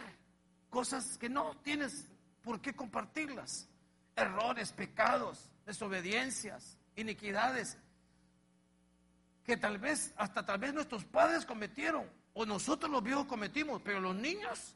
[0.69, 2.07] cosas que no tienes
[2.43, 3.69] por qué compartirlas,
[4.15, 7.79] errores, pecados, desobediencias, iniquidades
[9.45, 14.01] que tal vez, hasta tal vez nuestros padres cometieron, o nosotros los viejos cometimos, pero
[14.01, 14.75] los niños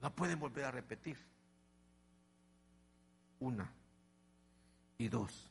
[0.00, 1.18] la pueden volver a repetir.
[3.40, 3.70] Una
[4.98, 5.50] y dos.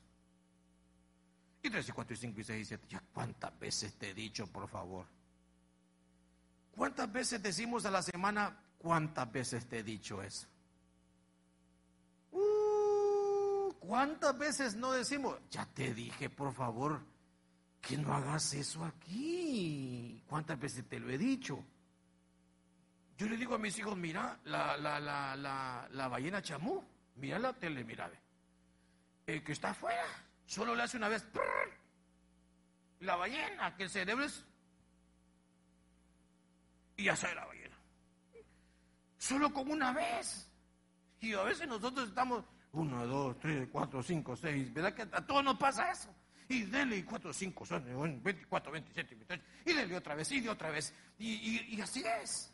[1.61, 2.87] Y tres y cuatro y cinco y seis y siete.
[2.89, 5.05] Ya cuántas veces te he dicho, por favor.
[6.75, 10.47] ¿Cuántas veces decimos a la semana, cuántas veces te he dicho eso?
[13.79, 17.01] ¿Cuántas veces no decimos, ya te dije, por favor,
[17.83, 20.23] que no hagas eso aquí?
[20.25, 21.61] ¿Cuántas veces te lo he dicho?
[23.17, 26.81] Yo le digo a mis hijos, mira, la, la, la, la, ballena chamú,
[27.17, 28.09] mira la tele, mira,
[29.27, 30.05] el que está afuera,
[30.45, 31.27] solo le hace una vez,
[33.01, 34.45] la ballena, que el cerebro es,
[36.95, 37.75] y ya sale la ballena.
[39.17, 40.49] Solo con una vez.
[41.19, 44.73] Y a veces nosotros estamos, uno, dos, tres, cuatro, cinco, seis.
[44.73, 46.13] ¿Verdad que a todos nos pasa eso?
[46.53, 47.83] Y dele cuatro, cinco, son
[48.21, 49.43] 24, 27, 28.
[49.65, 50.93] Y dele otra vez, y de otra vez.
[51.17, 52.51] Y, y así es.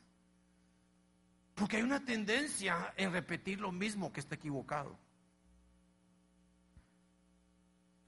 [1.54, 4.98] Porque hay una tendencia en repetir lo mismo que está equivocado.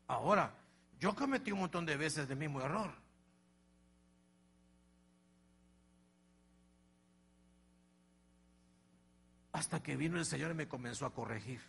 [0.07, 0.55] Ahora,
[0.97, 2.93] yo cometí un montón de veces el mismo error.
[9.51, 11.59] Hasta que vino el Señor y me comenzó a corregir.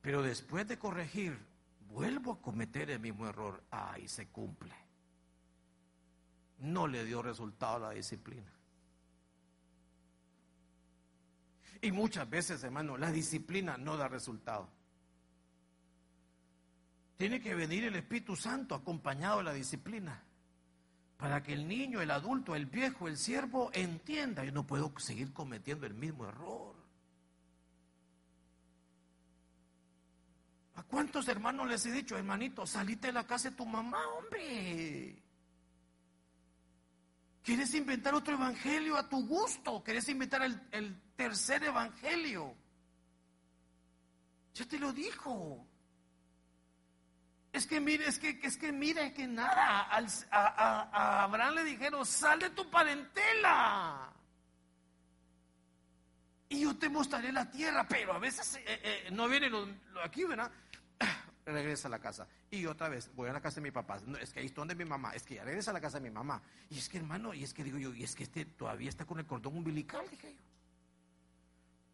[0.00, 1.51] Pero después de corregir,
[1.92, 3.62] vuelvo a cometer el mismo error.
[3.70, 4.74] Ay, se cumple.
[6.58, 8.50] No le dio resultado a la disciplina.
[11.80, 14.68] Y muchas veces, hermano, la disciplina no da resultado.
[17.16, 20.24] tiene que venir el Espíritu Santo acompañado de la disciplina
[21.16, 25.32] para que el niño, el adulto, el viejo, el siervo entienda, yo no puedo seguir
[25.32, 26.74] cometiendo el mismo error.
[30.74, 35.22] ¿A cuántos hermanos les he dicho, hermanito, salite de la casa de tu mamá, hombre?
[37.42, 39.82] ¿Quieres inventar otro evangelio a tu gusto?
[39.82, 42.54] ¿Quieres inventar el, tercer evangelio?
[44.54, 45.66] Ya te lo dijo.
[47.52, 49.88] Es que mire, es que, es que mire que nada,
[50.30, 54.11] a, Abraham le dijeron, sal de tu parentela.
[56.52, 59.50] Y yo te mostraré la tierra, pero a veces eh, eh, no viene
[60.04, 60.52] aquí, ¿verdad?
[61.46, 62.28] regresa a la casa.
[62.50, 63.98] Y otra vez, voy a la casa de mi papá.
[64.20, 65.14] es que ahí está donde mi mamá.
[65.14, 66.42] Es que ya regresa a la casa de mi mamá.
[66.68, 69.06] Y es que, hermano, y es que digo yo, y es que este todavía está
[69.06, 70.42] con el cordón umbilical, dije yo.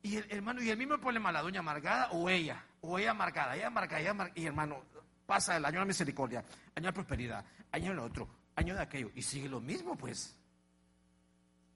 [0.03, 3.55] Y el hermano, y el mismo problema, la doña amargada o ella, o ella amargada,
[3.55, 4.41] ella amargada, ella amargada.
[4.41, 4.83] Y hermano,
[5.25, 6.45] pasa el año de la misericordia,
[6.75, 9.13] año de prosperidad, año de otro, año de aquello.
[9.15, 10.35] Y sigue lo mismo, pues.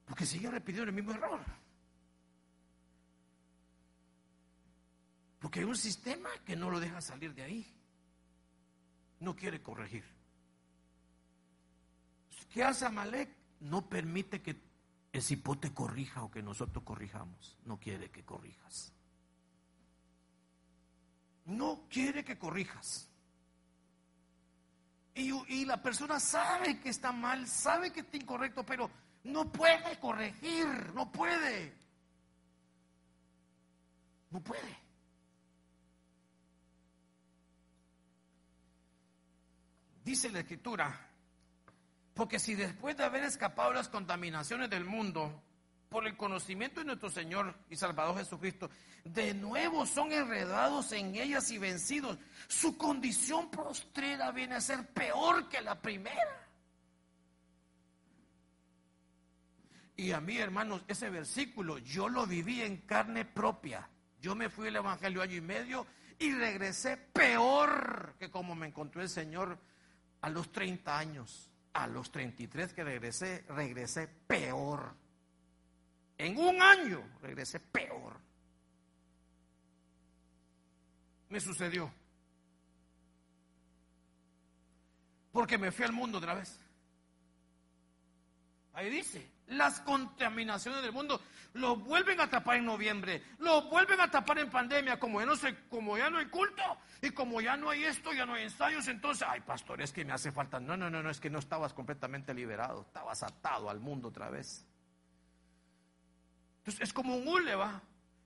[0.05, 1.62] Porque sigue repitiendo el mismo error.
[5.43, 7.67] Porque hay un sistema que no lo deja salir de ahí.
[9.19, 10.05] No quiere corregir.
[12.49, 13.29] ¿Qué hace Amalek?
[13.59, 14.57] No permite que
[15.13, 17.59] el cipote corrija o que nosotros corrijamos.
[17.65, 18.93] No quiere que corrijas.
[21.47, 23.09] No quiere que corrijas.
[25.15, 28.89] Y, y, la persona sabe que está mal, sabe que está incorrecto, pero
[29.25, 31.75] no puede corregir, no puede.
[34.31, 34.82] No puede.
[40.05, 41.09] Dice la escritura,
[42.15, 45.43] porque si después de haber escapado las contaminaciones del mundo,
[45.93, 48.71] por el conocimiento de nuestro Señor y Salvador Jesucristo,
[49.05, 55.49] de nuevo son enredados en ellas y vencidos, su condición postrera viene a ser peor
[55.49, 56.49] que la primera.
[59.97, 63.89] Y a mí, hermanos, ese versículo yo lo viví en carne propia.
[64.21, 65.87] Yo me fui al Evangelio año y medio
[66.19, 69.59] y regresé peor que como me encontró el Señor
[70.23, 74.95] a los 30 años, a los 33 que regresé, regresé peor.
[76.17, 78.19] En un año regresé peor.
[81.29, 81.93] Me sucedió.
[85.33, 86.61] Porque me fui al mundo otra vez.
[88.75, 91.21] Ahí dice, las contaminaciones del mundo
[91.55, 95.37] lo vuelven a tapar en noviembre, lo vuelven a tapar en pandemia, como ya no
[95.37, 96.63] sé, como ya no hay culto
[97.03, 100.05] y como ya no hay esto, ya no hay ensayos, entonces, ay, pastor, es que
[100.05, 100.61] me hace falta.
[100.61, 104.31] No, no, no, no, es que no estabas completamente liberado, estabas atado al mundo otra
[104.31, 104.65] vez.
[106.59, 107.83] Entonces, es como un hule, va.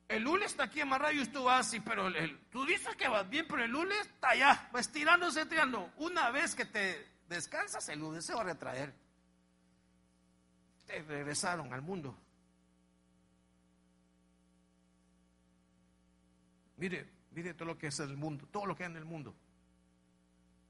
[0.08, 2.08] El hule está aquí amarrado y tú vas así, pero
[2.50, 5.90] tú dices que vas bien, pero el hule está allá, va estirándose, estirando.
[5.96, 9.05] Una vez que te descansas, el hule se va a retraer.
[10.86, 12.16] Regresaron al mundo.
[16.76, 19.34] Mire, mire todo lo que es el mundo, todo lo que hay en el mundo.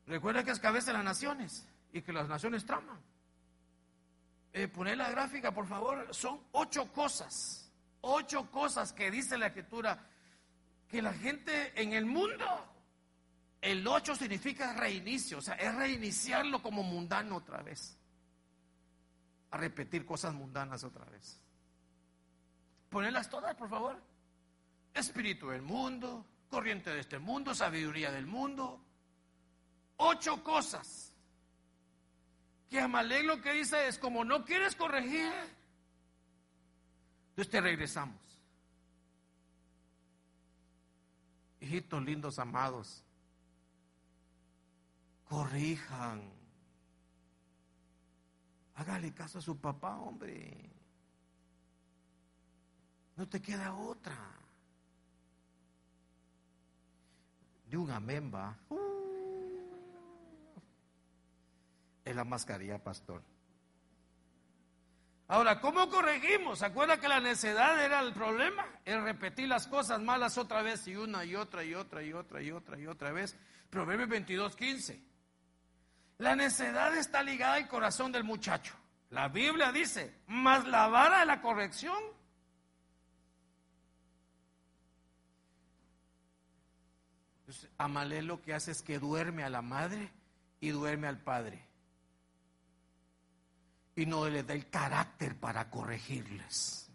[0.07, 3.01] Recuerda que es cabeza de las naciones y que las naciones traman.
[4.53, 6.15] Eh, poner la gráfica, por favor.
[6.15, 9.99] Son ocho cosas, ocho cosas que dice la escritura
[10.89, 12.47] que la gente en el mundo,
[13.61, 17.99] el ocho significa reinicio, o sea, es reiniciarlo como mundano otra vez.
[19.57, 21.41] Repetir cosas mundanas otra vez.
[22.91, 23.97] Ponerlas todas, por favor
[24.99, 28.81] espíritu del mundo, corriente de este mundo, sabiduría del mundo.
[29.97, 31.13] Ocho cosas.
[32.69, 35.33] Que Amalek lo que dice es, como no quieres corregir,
[37.31, 38.17] entonces te regresamos.
[41.61, 43.05] Hijitos lindos, amados,
[45.25, 46.36] corrijan.
[48.77, 50.71] Hágale caso a su papá, hombre.
[53.17, 54.37] No te queda otra.
[57.69, 58.57] de un amén va.
[62.05, 63.23] Es la mascarilla, pastor.
[65.29, 66.61] Ahora, ¿cómo corregimos?
[66.61, 68.65] ¿Se acuerda que la necedad era el problema?
[68.85, 72.41] El repetir las cosas malas otra vez y una y otra y otra y otra
[72.41, 73.37] y otra y otra vez.
[73.69, 75.03] Proverbios 22, 15.
[76.19, 78.75] La necedad está ligada al corazón del muchacho.
[79.11, 81.97] La Biblia dice, más la vara de la corrección
[87.47, 90.11] Entonces, Amalé lo que hace es que duerme a la madre
[90.59, 91.65] y duerme al padre.
[93.95, 96.91] Y no le da el carácter para corregirles.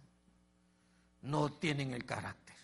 [1.22, 2.58] No tienen el carácter.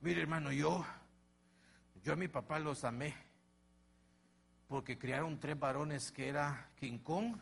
[0.00, 0.86] Mire, hermano, yo
[2.02, 3.14] Yo a mi papá los amé
[4.68, 7.36] porque criaron tres varones que era King Kong,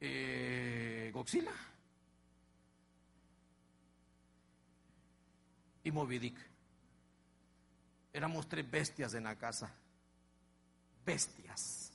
[0.00, 1.52] eh, Godzilla
[5.84, 6.38] y Moby Dick.
[8.12, 9.72] Éramos tres bestias en la casa.
[11.04, 11.92] Bestias.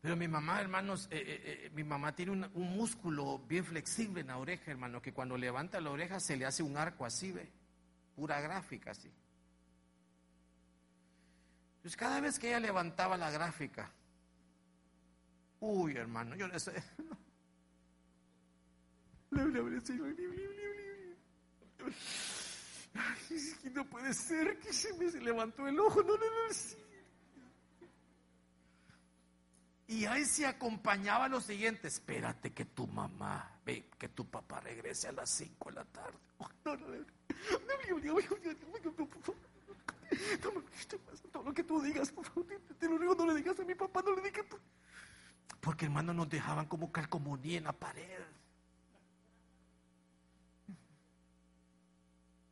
[0.00, 4.22] Pero mi mamá, hermanos, eh, eh, eh, mi mamá tiene un, un, músculo bien flexible
[4.22, 7.32] en la oreja, hermano, que cuando levanta la oreja se le hace un arco así,
[7.32, 7.50] ve,
[8.14, 9.10] pura gráfica así.
[11.76, 13.90] Entonces cada vez que ella levantaba la gráfica,
[15.60, 16.72] uy, hermano, yo le sé.
[23.72, 26.52] No puede ser que se me levantó el ojo, no, no, no.
[26.52, 26.76] Sí.
[29.90, 35.08] Y ahí se acompañaba lo siguiente, espérate que tu mamá, ve, que tu papá regrese
[35.08, 36.18] a las 5 de la tarde.
[36.64, 37.19] No, no, no,
[41.32, 42.46] todo lo que tú digas, por favor,
[42.78, 44.46] te no le digas a mi papá, no le digas.
[45.60, 48.20] Porque hermano nos dejaban como calcomanía en la pared.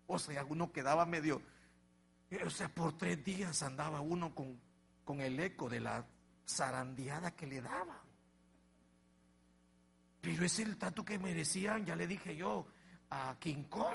[0.07, 1.43] O sea, uno quedaba medio,
[2.45, 4.59] o sea, por tres días andaba uno con,
[5.05, 6.07] con el eco de la
[6.47, 7.99] zarandeada que le daban.
[10.20, 12.66] Pero es el trato que merecían, ya le dije yo,
[13.11, 13.95] a King Kong,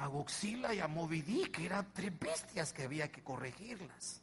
[0.00, 4.22] a Godzilla y a Moby Dick, que eran tres bestias que había que corregirlas.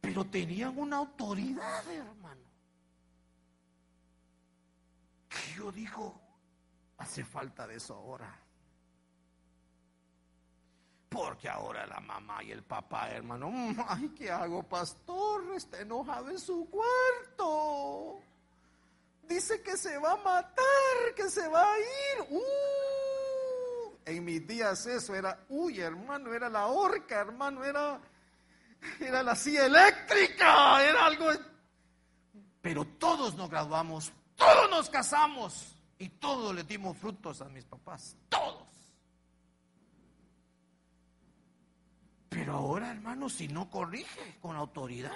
[0.00, 2.42] Pero tenían una autoridad, hermano.
[5.28, 6.20] Que yo digo,
[6.96, 8.36] hace falta de eso ahora.
[11.08, 13.52] Porque ahora la mamá y el papá, hermano,
[13.86, 15.54] ay, ¿qué hago, pastor?
[15.54, 18.20] Está enojado en su cuarto.
[19.22, 22.26] Dice que se va a matar, que se va a ir.
[22.30, 22.87] Uh,
[24.08, 28.00] en mis días eso era, uy, hermano, era la horca, hermano, era,
[28.98, 31.26] era la silla eléctrica, era algo.
[32.62, 38.16] Pero todos nos graduamos, todos nos casamos y todos le dimos frutos a mis papás,
[38.28, 38.66] todos.
[42.30, 45.12] Pero ahora, hermano, si no corrige con autoridad.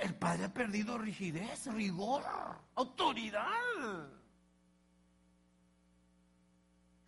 [0.00, 2.24] El padre ha perdido rigidez, rigor,
[2.76, 4.08] autoridad.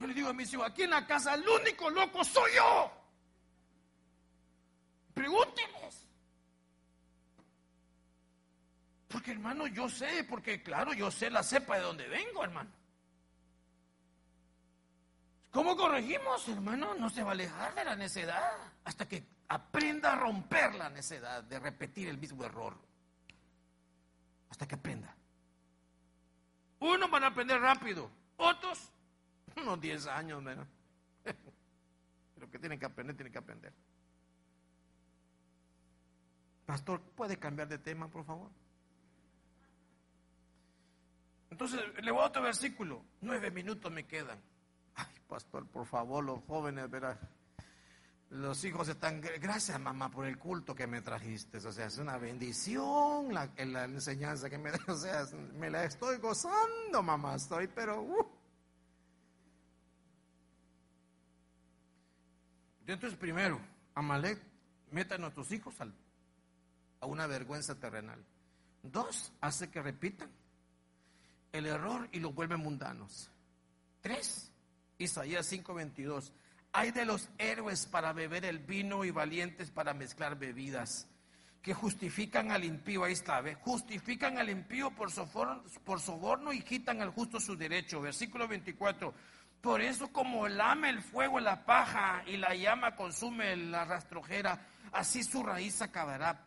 [0.00, 2.92] Yo le digo a mis hijos, aquí en la casa el único loco soy yo.
[5.14, 6.06] Pregúntenles.
[9.08, 12.70] Porque hermano, yo sé, porque claro, yo sé la cepa de donde vengo, hermano.
[15.54, 16.96] ¿Cómo corregimos, hermano?
[16.96, 18.50] No se va a alejar de la necedad
[18.82, 22.76] hasta que aprenda a romper la necedad de repetir el mismo error.
[24.50, 25.16] Hasta que aprenda.
[26.80, 28.90] Unos van a aprender rápido, otros
[29.56, 30.66] unos 10 años, menos.
[32.34, 33.72] Pero que tienen que aprender, tienen que aprender.
[36.66, 38.50] Pastor, ¿puede cambiar de tema, por favor?
[41.48, 43.04] Entonces, le voy a otro versículo.
[43.20, 44.42] Nueve minutos me quedan.
[45.34, 47.18] Pastor, por favor, los jóvenes, verás.
[48.30, 51.58] Los hijos están, gracias mamá por el culto que me trajiste.
[51.58, 55.26] O sea, es una bendición la, enseñanza que me O sea,
[55.58, 57.34] me la estoy gozando, mamá.
[57.34, 58.00] Estoy, pero.
[58.00, 58.26] Uh.
[62.86, 63.60] Entonces, primero,
[63.96, 64.40] Amalek,
[64.92, 65.74] meta a nuestros hijos
[67.00, 68.24] a una vergüenza terrenal.
[68.84, 70.30] Dos, hace que repitan
[71.50, 73.32] el error y los vuelve mundanos.
[74.00, 74.53] Tres,
[75.04, 76.32] Isaías 5:22.
[76.72, 81.06] Hay de los héroes para beber el vino y valientes para mezclar bebidas,
[81.62, 87.00] que justifican al impío, ahí está, justifican al impío por soborno, por soborno y quitan
[87.00, 88.00] al justo su derecho.
[88.00, 89.14] Versículo 24.
[89.60, 95.22] Por eso como lame el fuego la paja y la llama consume la rastrojera, así
[95.22, 96.44] su raíz acabará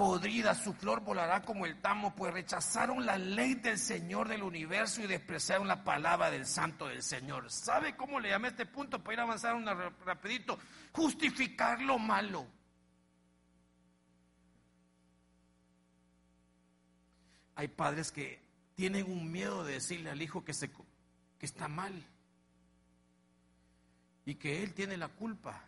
[0.00, 5.02] podrida, su flor volará como el tamo, pues rechazaron la ley del Señor del universo
[5.02, 7.50] y despreciaron la palabra del Santo del Señor.
[7.50, 10.58] ¿Sabe cómo le llamé este punto para ir a avanzar una rapidito?
[10.92, 12.46] Justificar lo malo.
[17.56, 18.40] Hay padres que
[18.76, 21.92] tienen un miedo de decirle al hijo que, se, que está mal
[24.24, 25.62] y que él tiene la culpa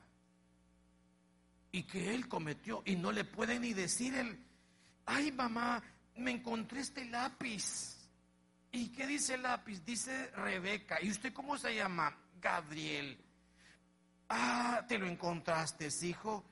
[1.73, 4.39] y que él cometió y no le puede ni decir el,
[5.07, 5.83] ay mamá,
[6.17, 7.97] me encontré este lápiz.
[8.71, 9.83] ¿Y qué dice el lápiz?
[9.85, 10.99] Dice Rebeca.
[11.03, 12.17] ¿Y usted cómo se llama?
[12.41, 13.19] Gabriel.
[14.29, 16.45] Ah, te lo encontraste, hijo.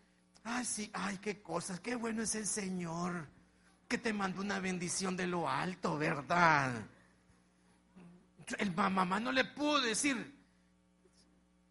[0.42, 3.28] Ay, sí, ay, qué cosas, qué bueno es el Señor.
[3.88, 6.86] que te mandó una bendición de lo alto, ¿verdad?
[8.58, 10.39] El mamá no le pudo decir,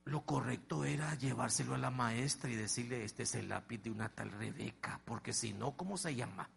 [0.10, 4.10] lo correcto era llevárselo a la maestra y decirle, este es el lápiz de una
[4.10, 6.50] tal Rebeca, porque si no, ¿cómo se llama?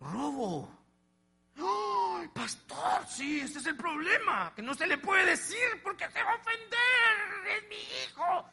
[0.00, 0.70] Robo.
[1.56, 3.06] ¡Ay, pastor!
[3.08, 6.36] Sí, ese es el problema, que no se le puede decir porque se va a
[6.36, 8.50] ofender, es mi hijo.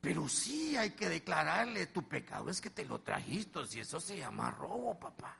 [0.00, 4.18] Pero sí hay que declararle, tu pecado es que te lo trajiste, si eso se
[4.18, 5.36] llama robo, papá.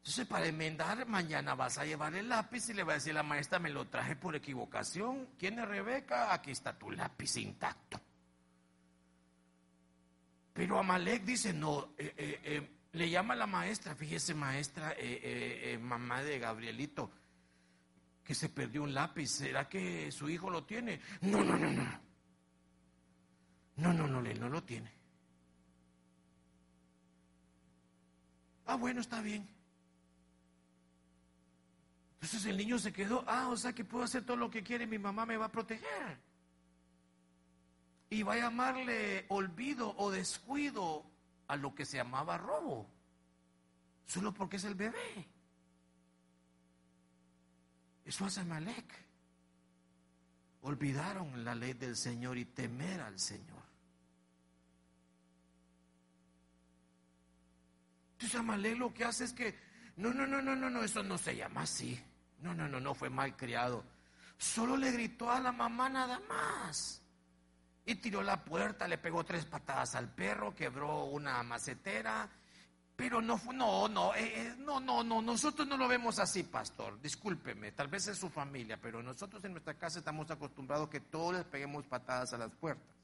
[0.00, 3.22] Entonces, para enmendar, mañana vas a llevar el lápiz y le va a decir la
[3.22, 5.28] maestra, me lo traje por equivocación.
[5.38, 6.32] ¿Quién es Rebeca?
[6.32, 8.00] Aquí está tu lápiz intacto.
[10.54, 14.96] Pero Amalek dice, no, eh, eh, eh, le llama a la maestra, fíjese maestra,
[15.80, 17.10] mamá de Gabrielito,
[18.24, 21.00] que se perdió un lápiz, ¿será que su hijo lo tiene?
[21.20, 22.00] No, no, no, no.
[23.76, 24.92] No, no, no, él no lo tiene.
[28.66, 29.59] Ah, bueno, está bien.
[32.20, 34.86] Entonces el niño se quedó, ah, o sea que puedo hacer todo lo que quiere,
[34.86, 36.20] mi mamá me va a proteger.
[38.10, 41.04] Y va a llamarle olvido o descuido
[41.48, 42.86] a lo que se llamaba robo,
[44.06, 45.28] solo porque es el bebé.
[48.04, 48.92] Eso hace Malek.
[50.62, 53.62] Olvidaron la ley del Señor y temer al Señor.
[58.12, 59.58] Entonces Amalek lo que hace es que,
[59.96, 61.98] no, no, no, no, no, no, eso no se llama así.
[62.42, 63.84] No, no, no, no fue mal criado.
[64.38, 67.02] Solo le gritó a la mamá nada más.
[67.84, 72.28] Y tiró la puerta, le pegó tres patadas al perro, quebró una macetera.
[72.96, 76.42] Pero no fue, no, no, eh, eh, no, no, no, nosotros no lo vemos así,
[76.42, 77.00] pastor.
[77.00, 81.34] Discúlpeme, tal vez es su familia, pero nosotros en nuestra casa estamos acostumbrados que todos
[81.34, 82.94] les peguemos patadas a las puertas.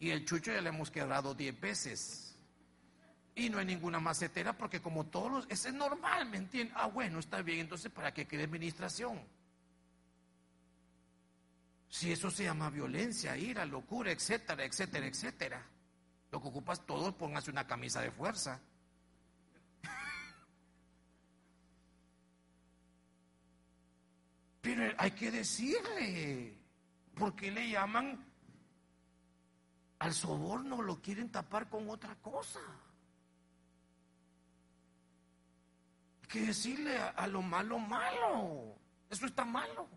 [0.00, 2.27] Y el chucho ya le hemos quebrado diez veces.
[3.38, 5.46] Y no hay ninguna macetera porque como todos los...
[5.48, 6.74] Eso es normal, ¿me entienden?
[6.76, 9.22] Ah, bueno, está bien, entonces ¿para qué quede administración?
[11.88, 15.64] Si eso se llama violencia, ira, locura, etcétera, etcétera, etcétera.
[16.32, 18.60] Lo que ocupas todos, póngase una camisa de fuerza.
[24.60, 26.58] Pero hay que decirle,
[27.14, 28.26] ¿por qué le llaman
[30.00, 30.82] al soborno?
[30.82, 32.58] Lo quieren tapar con otra cosa.
[36.28, 38.76] Que decirle a, lo malo malo.
[39.10, 39.88] Eso está malo.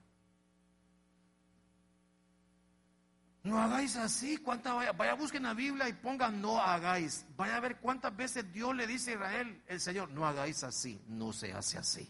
[3.44, 4.38] No hagáis así.
[4.38, 7.26] ¿Cuánta vaya, vaya, busquen la Biblia y pongan no hagáis.
[7.36, 11.02] Vaya a ver cuántas veces Dios le dice a Israel, el Señor, no hagáis así.
[11.08, 12.10] No se hace así.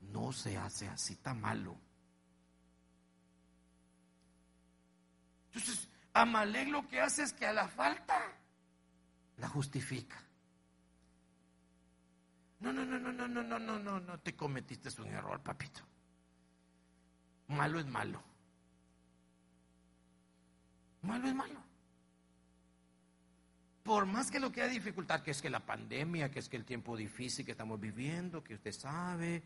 [0.00, 1.12] No se hace así.
[1.12, 1.76] Está malo.
[5.52, 8.20] Entonces, Amalek lo que hace es que a la falta
[9.36, 10.27] la justifica.
[12.60, 15.80] No, no, no, no, no, no, no, no, no, no te cometiste un error, papito.
[17.48, 18.22] Malo es malo.
[21.02, 21.62] Malo es malo.
[23.84, 26.56] Por más que lo que hay dificultad, que es que la pandemia, que es que
[26.56, 29.42] el tiempo difícil que estamos viviendo, que usted sabe,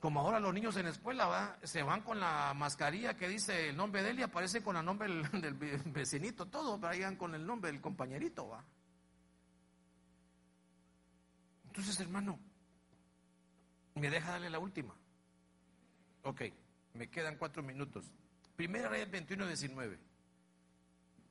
[0.00, 1.58] como ahora los niños en la escuela ¿va?
[1.62, 4.84] se van con la mascarilla que dice el nombre de él y aparece con el
[4.84, 5.54] nombre del, del
[5.86, 8.64] vecinito, todo, vayan con el nombre del compañerito, va.
[11.76, 12.38] Entonces, hermano,
[13.96, 14.94] ¿me deja darle la última?
[16.22, 16.42] Ok,
[16.94, 18.10] me quedan cuatro minutos.
[18.56, 19.98] Primera Reyes 21, 19.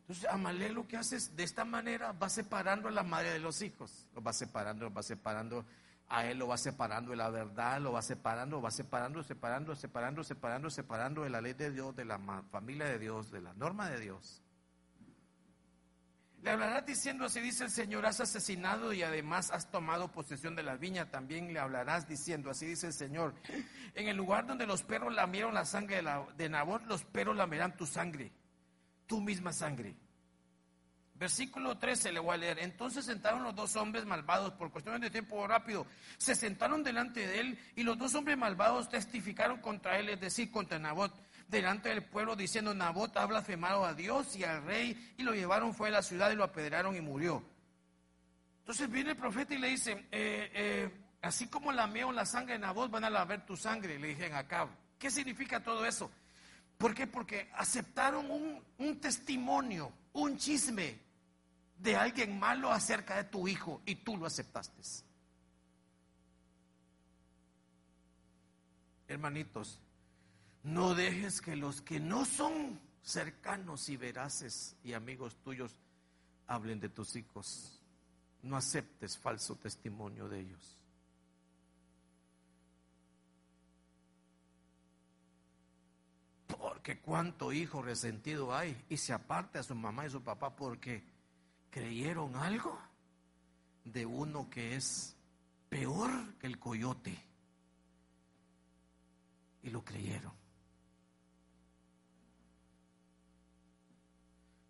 [0.01, 3.39] Entonces, Amalé lo que hace es, de esta manera, va separando a la madre de
[3.39, 4.05] los hijos.
[4.13, 5.65] Lo va separando, lo va separando
[6.09, 10.23] a él, lo va separando de la verdad, lo va separando, va separando, separando, separando,
[10.23, 12.19] separando, separando de la ley de Dios, de la
[12.51, 14.43] familia de Dios, de la norma de Dios.
[16.45, 20.61] Le hablarás diciendo, así dice el Señor, has asesinado y además has tomado posesión de
[20.61, 21.09] la viña.
[21.09, 23.33] También le hablarás diciendo, así dice el Señor,
[23.95, 27.75] en el lugar donde los perros lamieron la sangre de, la, Nabot, los perros lamerán
[27.75, 28.31] tu sangre,
[29.07, 29.95] tu misma sangre.
[31.15, 32.59] Versículo 13 le voy a leer.
[32.59, 35.87] Entonces sentaron los dos hombres malvados, por cuestiones de tiempo rápido,
[36.19, 40.51] se sentaron delante de él y los dos hombres malvados testificaron contra él, es decir,
[40.51, 41.11] contra Nabot
[41.47, 45.73] delante del pueblo diciendo, Nabot ha blasfemado a Dios y al rey y lo llevaron
[45.73, 47.43] fuera de la ciudad y lo apedrearon y murió.
[48.59, 50.91] Entonces viene el profeta y le dice, eh, eh,
[51.21, 54.67] así como lamearon la sangre de Nabot, van a lavar tu sangre, le dije acá.
[54.97, 56.09] ¿Qué significa todo eso?
[56.77, 57.05] ¿Por qué?
[57.07, 60.99] Porque aceptaron un, un testimonio, un chisme
[61.77, 64.81] de alguien malo acerca de tu hijo y tú lo aceptaste.
[69.07, 69.79] Hermanitos,
[70.65, 75.75] no dejes que los que no son cercanos y veraces y amigos tuyos
[76.47, 77.79] hablen de tus hijos.
[78.41, 80.81] No aceptes falso testimonio de ellos.
[86.47, 91.03] Porque cuánto hijo resentido hay y se aparte a su mamá y su papá porque
[91.69, 92.79] creyeron algo
[93.83, 95.15] de uno que es
[95.69, 97.15] peor que el coyote.
[99.61, 100.44] Y lo creyeron.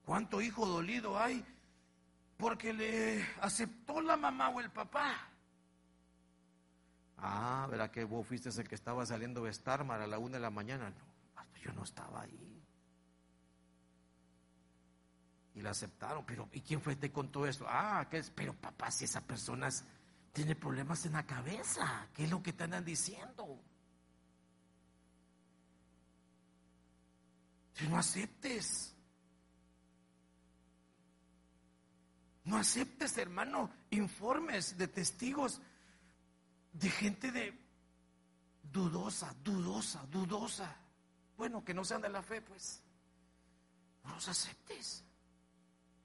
[0.06, 1.43] ¿Cuánto hijo dolido hay
[2.38, 5.16] porque le aceptó la mamá o el papá?
[7.18, 10.41] Ah, ¿verdad que vos fuiste el que estaba saliendo de Starmar a la una de
[10.41, 10.89] la mañana?
[10.89, 12.62] No, yo no estaba ahí.
[15.56, 17.66] Y la aceptaron, pero ¿y quién fue este con todo esto?
[17.68, 18.30] Ah, ¿qué es?
[18.30, 19.70] Pero papá, si esa persona
[20.34, 23.60] tiene problemas en la cabeza, ¿qué es lo que te andan diciendo?
[27.74, 28.95] Si no aceptes.
[32.46, 35.62] No aceptes, hermano, informes de testigos
[36.74, 37.58] de gente de
[38.72, 40.76] dudosa, dudosa, dudosa.
[41.38, 42.82] Bueno, que no sean de la fe, pues.
[44.04, 45.04] No los aceptes.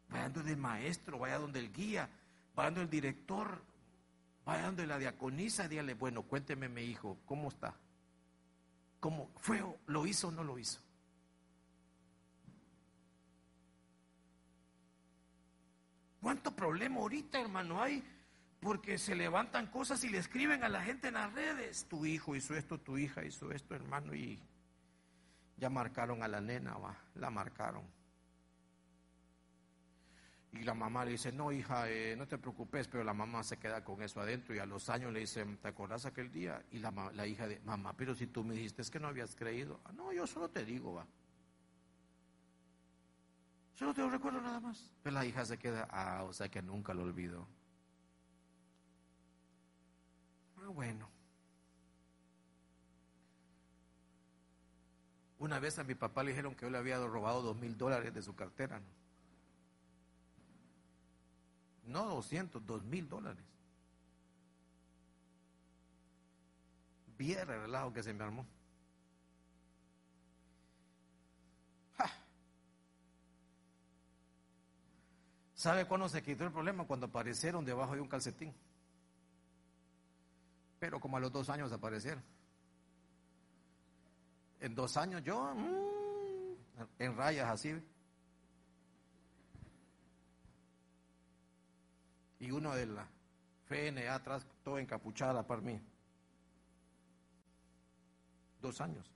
[0.09, 2.09] Vaya donde el maestro, vaya donde el guía,
[2.55, 3.63] vaya donde el director,
[4.45, 7.75] vaya donde la diaconisa, dígale, bueno, cuénteme mi hijo, ¿cómo está?
[8.99, 9.63] ¿Cómo fue?
[9.87, 10.81] ¿Lo hizo o no lo hizo?
[16.21, 18.05] ¿Cuánto problema ahorita, hermano, hay?
[18.61, 21.87] Porque se levantan cosas y le escriben a la gente en las redes.
[21.89, 24.39] Tu hijo hizo esto, tu hija hizo esto, hermano, y
[25.57, 27.85] ya marcaron a la nena, va, la marcaron.
[30.53, 33.57] Y la mamá le dice, no, hija, eh, no te preocupes, pero la mamá se
[33.57, 34.55] queda con eso adentro.
[34.55, 36.63] Y a los años le dice, ¿te acordás aquel día?
[36.73, 39.37] Y la, la hija de, mamá, pero si tú me dijiste es que no habías
[39.37, 39.81] creído.
[39.85, 41.07] Ah, no, yo solo te digo, va.
[43.81, 44.91] Solo te lo recuerdo nada más.
[45.03, 47.49] Pero la hija se queda, ah, o sea que nunca lo olvidó.
[50.59, 51.09] Ah, bueno.
[55.39, 58.13] Una vez a mi papá le dijeron que yo le había robado dos mil dólares
[58.13, 58.83] de su cartera.
[61.87, 63.43] No, no 200, dos mil dólares.
[67.17, 68.45] Bien el relajo que se me armó.
[75.61, 76.87] ¿Sabe cuándo se quitó el problema?
[76.87, 78.55] Cuando aparecieron debajo de un calcetín.
[80.79, 82.25] Pero como a los dos años aparecieron.
[84.59, 87.79] En dos años yo, mm, en rayas así.
[92.39, 93.07] Y uno de la
[93.67, 95.79] FNA atrás, todo encapuchada para mí.
[98.63, 99.13] Dos años.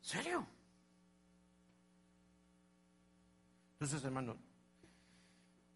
[0.00, 0.57] ¿Serio?
[3.78, 4.36] Entonces, hermano,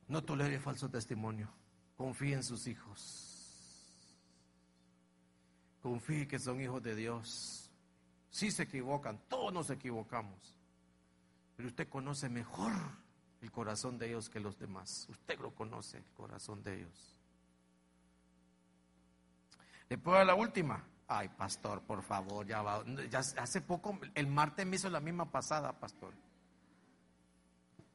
[0.08, 1.48] no tolere falso testimonio.
[1.96, 4.18] Confíe en sus hijos.
[5.80, 7.70] Confíe que son hijos de Dios.
[8.28, 10.56] Si se equivocan, todos nos equivocamos.
[11.56, 12.72] Pero usted conoce mejor
[13.40, 15.06] el corazón de ellos que los demás.
[15.08, 17.16] Usted lo conoce, el corazón de ellos.
[19.88, 20.84] ¿Le puedo dar la última?
[21.06, 22.84] Ay, pastor, por favor, ya va.
[23.08, 26.14] Ya hace poco, el martes me hizo la misma pasada, pastor.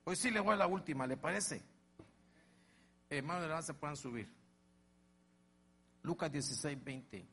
[0.10, 1.62] Hoy sí le voy a la última, ¿le parece?
[3.10, 4.26] Hermano de la se puedan subir.
[6.02, 7.28] Lucas 16, 20.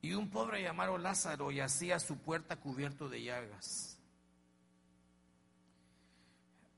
[0.00, 3.98] Y un pobre llamado Lázaro yacía a su puerta cubierto de llagas,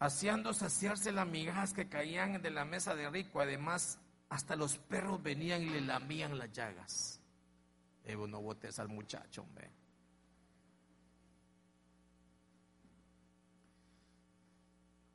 [0.01, 3.41] haciendo saciarse las migajas que caían de la mesa de rico.
[3.41, 4.01] Además,
[4.31, 7.21] hasta los perros venían y le lamían las llagas.
[8.03, 9.84] Evo, no botes al muchacho, hombre.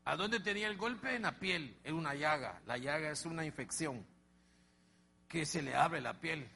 [0.09, 1.15] ¿A dónde tenía el golpe?
[1.15, 2.59] En la piel, en una llaga.
[2.65, 4.03] La llaga es una infección
[5.27, 6.49] que se le abre la piel.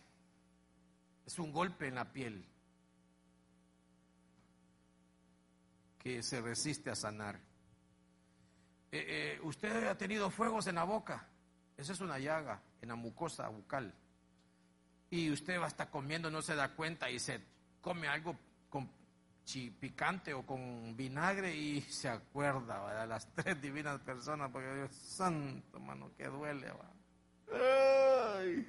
[1.23, 2.43] Es un golpe en la piel
[5.99, 7.35] que se resiste a sanar.
[8.91, 11.27] Eh, eh, usted ha tenido fuegos en la boca.
[11.77, 13.93] Esa es una llaga en la mucosa bucal.
[15.11, 17.39] Y usted va a estar comiendo, no se da cuenta y se
[17.81, 18.35] come algo
[18.71, 18.89] con
[19.79, 25.79] picante o con vinagre y se acuerda de las tres divinas personas, porque Dios santo,
[25.79, 26.71] mano, que duele.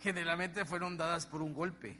[0.00, 1.98] Generalmente fueron dadas por un golpe.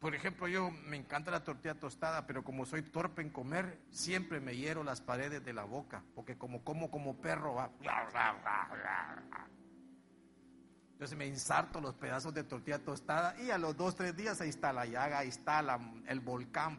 [0.00, 4.38] Por ejemplo, yo me encanta la tortilla tostada, pero como soy torpe en comer, siempre
[4.40, 7.70] me hiero las paredes de la boca, porque como como como perro va.
[10.94, 14.48] Entonces me inserto los pedazos de tortilla tostada y a los dos, tres días ahí
[14.48, 15.60] está la llaga, ahí está
[16.06, 16.78] el volcán.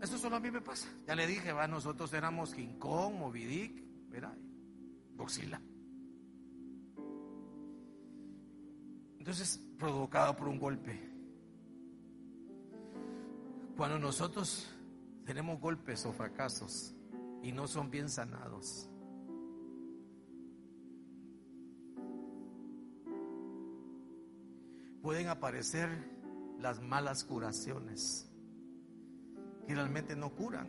[0.00, 0.88] Eso solo a mí me pasa.
[1.06, 3.84] Ya le dije, va, nosotros éramos King Kong, Moby Dick.
[9.18, 11.10] Entonces, provocado por un golpe.
[13.76, 14.68] Cuando nosotros
[15.24, 16.94] tenemos golpes o fracasos
[17.42, 18.89] y no son bien sanados,
[25.02, 25.88] pueden aparecer
[26.58, 28.30] las malas curaciones
[29.66, 30.68] que realmente no curan,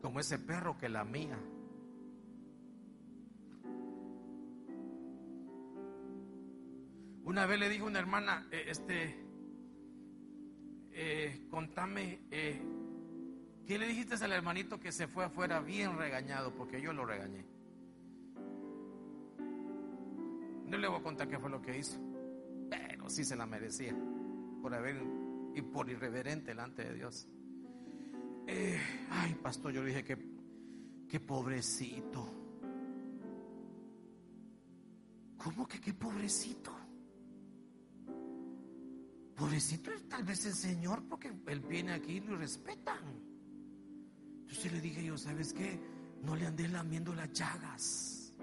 [0.00, 1.38] como ese perro que la mía.
[7.24, 9.26] Una vez le dijo una hermana, eh, este,
[10.92, 12.62] eh, contame, eh,
[13.66, 16.54] ¿qué le dijiste al hermanito que se fue afuera bien regañado?
[16.54, 17.44] Porque yo lo regañé.
[20.66, 22.15] No le voy a contar qué fue lo que hizo
[23.08, 23.94] sí se la merecía
[24.60, 25.02] por haber
[25.54, 27.26] y por irreverente delante de Dios.
[28.46, 28.78] Eh,
[29.10, 30.18] ay, pastor, yo le dije que,
[31.08, 32.26] que pobrecito.
[35.36, 36.72] ¿Cómo que qué pobrecito?
[39.34, 43.04] Pobrecito es tal vez el Señor porque Él viene aquí y lo respetan.
[44.40, 45.78] Entonces le dije yo, ¿sabes qué?
[46.22, 48.34] No le andes lamiendo las llagas.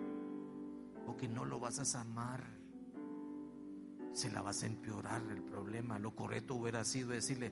[1.06, 2.63] Porque no lo vas a amar
[4.14, 6.00] se la vas a empeorar el problema.
[6.00, 7.52] Lo correcto hubiera sido decirle,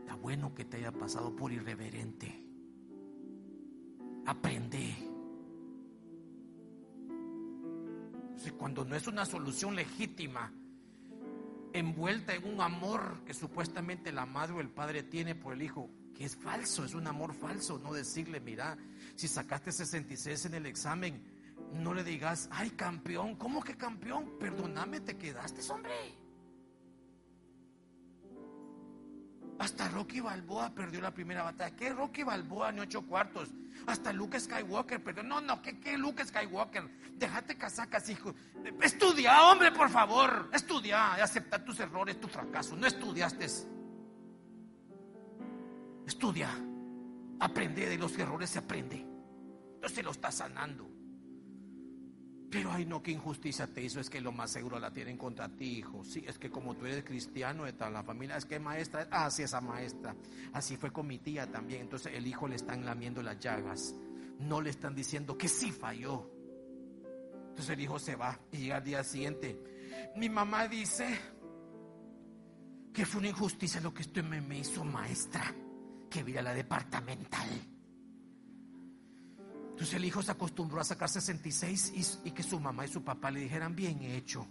[0.00, 2.40] está bueno que te haya pasado por irreverente.
[4.26, 5.14] Aprende.
[8.52, 10.52] cuando no es una solución legítima,
[11.72, 15.90] envuelta en un amor que supuestamente la madre o el padre tiene por el hijo,
[16.14, 18.76] que es falso, es un amor falso, no decirle, mira,
[19.16, 21.22] si sacaste 66 en el examen,
[21.74, 24.38] no le digas, ay campeón, ¿cómo que campeón?
[24.38, 25.92] Perdóname, te quedaste, hombre.
[29.58, 31.74] Hasta Rocky Balboa perdió la primera batalla.
[31.76, 33.50] ¿Qué Rocky Balboa en ocho cuartos?
[33.86, 35.22] Hasta Luke Skywalker perdió.
[35.22, 36.88] No, no, ¿qué, qué Luke Skywalker?
[37.16, 38.34] Déjate casacas, hijo.
[38.80, 40.50] Estudia, hombre, por favor.
[40.52, 42.74] Estudia acepta tus errores, tu fracaso.
[42.76, 43.46] No estudiaste.
[46.06, 46.50] Estudia.
[47.38, 49.06] Aprende de los errores, se aprende.
[49.76, 50.93] Entonces lo está sanando.
[52.50, 55.48] Pero ay no, qué injusticia te hizo, es que lo más seguro la tienen contra
[55.48, 56.04] ti, hijo.
[56.04, 59.30] Sí, es que como tú eres cristiano de toda la familia, es que maestra, ah,
[59.30, 60.14] sí, esa maestra.
[60.52, 61.82] Así fue con mi tía también.
[61.82, 63.94] Entonces el hijo le están lamiendo las llagas.
[64.38, 66.30] No le están diciendo que sí falló.
[67.48, 69.60] Entonces el hijo se va y llega al día siguiente.
[70.16, 71.18] Mi mamá dice
[72.92, 75.52] que fue una injusticia lo que esto me, me hizo maestra,
[76.08, 77.48] que vira la departamental.
[79.74, 83.32] Entonces el hijo se acostumbró a sacar 66 y, que su mamá y su papá
[83.32, 84.46] le dijeran, bien hecho,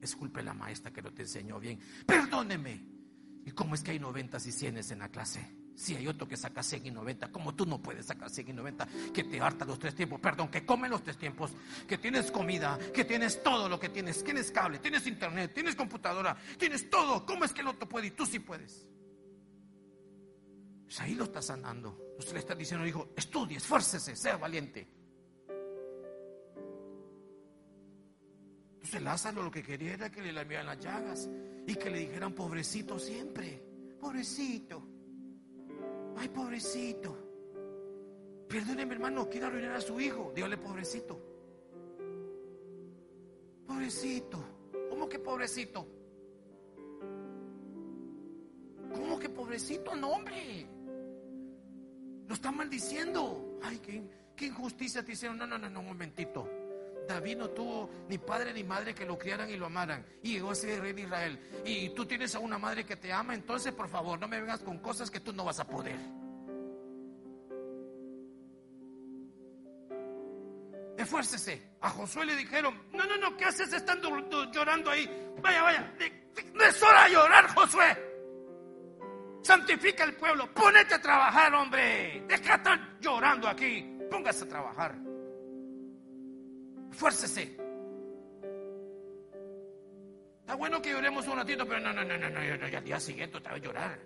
[0.00, 2.84] de la maestra que no te enseñó bien, perdóneme.
[3.46, 5.48] ¿Y cómo es que hay 90 y 100 en la clase?
[5.76, 8.52] Si hay otro que saca 100 y 90, como tú no puedes sacar 100 y
[8.52, 11.52] 90, que te harta los tres tiempos, perdón, que come los tres tiempos,
[11.86, 16.36] que tienes comida, que tienes todo lo que tienes, tienes cable, tienes internet, tienes computadora,
[16.58, 18.88] tienes todo, ¿cómo es que el otro puede y tú sí puedes?
[20.82, 22.03] Pues ahí lo está sanando.
[22.18, 24.86] Usted le está diciendo, hijo, estudie, esfuércese, sea valiente.
[28.74, 31.28] Entonces Lázaro lo que quería era que le lamieran las llagas
[31.66, 33.62] y que le dijeran pobrecito siempre.
[34.00, 34.86] Pobrecito.
[36.16, 37.16] Ay, pobrecito.
[38.48, 40.32] Perdóneme, hermano, quiere arruinar a su hijo.
[40.34, 41.18] Dígale, pobrecito.
[43.66, 44.44] Pobrecito.
[44.90, 45.88] ¿Cómo que pobrecito?
[48.94, 49.96] ¿Cómo que pobrecito?
[49.96, 50.68] No, hombre.
[52.28, 53.58] Lo está maldiciendo.
[53.62, 53.78] Ay,
[54.36, 55.38] qué, injusticia te hicieron.
[55.38, 56.48] No, no, no, no, un momentito.
[57.06, 60.04] David no tuvo ni padre ni madre que lo criaran y lo amaran.
[60.22, 61.38] Y llegó a ser rey de Israel.
[61.64, 63.34] Y tú tienes a una madre que te ama.
[63.34, 65.98] Entonces, por favor, no me vengas con cosas que tú no vas a poder.
[70.96, 71.74] Esfuércese.
[71.80, 74.08] A Josué le dijeron: No, no, no, ¿qué haces estando
[74.50, 75.08] llorando ahí?
[75.42, 75.94] Vaya, vaya.
[76.54, 78.13] No es hora de llorar, Josué.
[79.44, 80.52] Santifica el pueblo.
[80.54, 82.24] Pónete a trabajar, hombre.
[82.26, 83.98] Deja de estar llorando aquí.
[84.10, 84.96] Póngase a trabajar.
[86.90, 87.56] Fuércese.
[90.40, 92.98] Está bueno que lloremos un ratito, pero no, no, no, no, no, no, al día
[92.98, 93.98] siguiente otra vez llorar.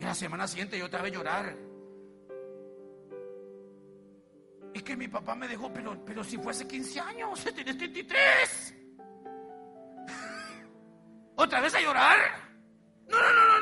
[0.00, 1.54] Y la semana siguiente yo otra vez llorar.
[4.72, 8.74] Es que mi papá me dejó, pero, pero si fuese 15 años, tienes 33.
[11.36, 12.18] ¿Otra vez a llorar?
[13.08, 13.60] No, no, no, no,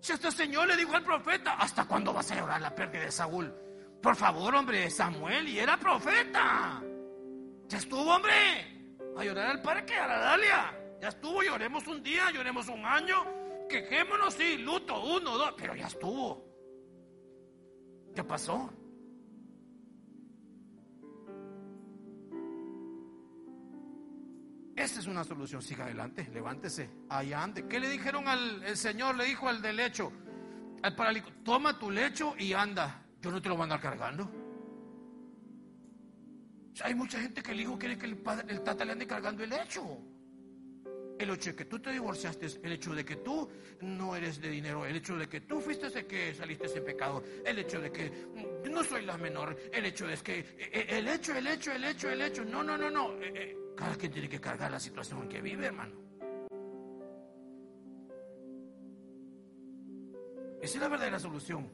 [0.00, 3.10] Si este Señor le dijo al profeta, ¿hasta cuándo vas a llorar la pérdida de
[3.10, 3.52] Saúl?
[4.00, 6.80] Por favor, hombre, Samuel, y era profeta.
[7.66, 8.32] Ya estuvo, hombre.
[9.16, 10.78] A llorar al parque, a la Dalia.
[11.00, 13.16] Ya estuvo, lloremos un día, lloremos un año.
[13.68, 16.44] Quejémonos, sí, luto, uno, dos, pero ya estuvo.
[18.14, 18.70] ¿Qué pasó?
[24.76, 25.62] Esa es una solución.
[25.62, 27.66] Siga adelante, levántese, allá ande.
[27.66, 29.16] ¿Qué le dijeron al Señor?
[29.16, 30.12] Le dijo al del lecho,
[30.82, 33.02] al paralítico, toma tu lecho y anda.
[33.22, 34.30] Yo no te lo voy a andar cargando.
[36.84, 39.42] hay mucha gente que el hijo quiere que el, padre, el tata le ande cargando
[39.42, 39.98] el lecho.
[41.18, 43.50] El hecho de que tú te divorciaste, el hecho de que tú
[43.80, 47.24] no eres de dinero, el hecho de que tú fuiste de que saliste ese pecado,
[47.42, 48.12] el hecho de que
[48.70, 51.84] no soy la menor, el hecho de que e, e, el hecho, el hecho, el
[51.84, 53.12] hecho, el hecho, no, no, no, no.
[53.14, 55.94] Eh, eh, cada quien tiene que cargar la situación en que vive, hermano.
[60.60, 61.70] Esa es la verdadera solución.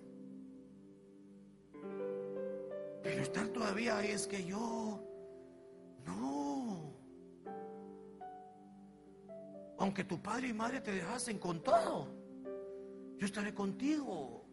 [3.02, 5.00] Pero estar todavía ahí es que yo,
[6.04, 6.92] no.
[9.78, 12.08] Aunque tu padre y madre te dejasen con todo,
[13.16, 14.44] yo estaré contigo.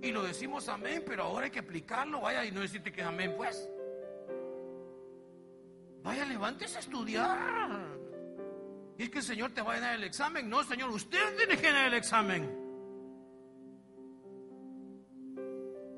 [0.00, 3.34] Y lo decimos amén, pero ahora hay que aplicarlo, vaya y no decirte que amén,
[3.36, 3.68] pues.
[6.02, 7.98] Vaya, levántese a estudiar.
[8.96, 10.48] Es que el Señor te va a dar el examen.
[10.48, 12.68] No, Señor, usted tiene que dar el examen.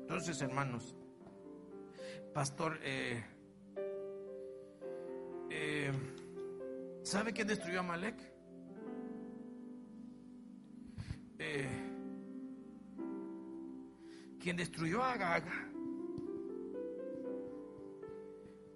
[0.01, 0.95] Entonces, hermanos,
[2.33, 3.23] pastor, eh,
[5.49, 5.91] eh,
[7.03, 8.31] ¿sabe quién destruyó a Malek?
[11.39, 11.91] Eh,
[14.39, 15.71] quien destruyó a Gaga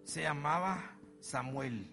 [0.04, 0.95] se llamaba
[1.26, 1.88] Samuel.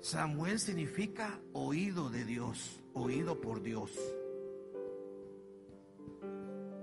[0.00, 3.90] Samuel significa oído de Dios, oído por Dios.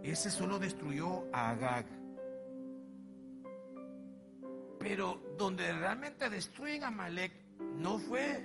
[0.03, 1.85] Ese solo destruyó a Agag.
[4.79, 7.31] Pero donde realmente destruyen a Malek
[7.77, 8.43] no fue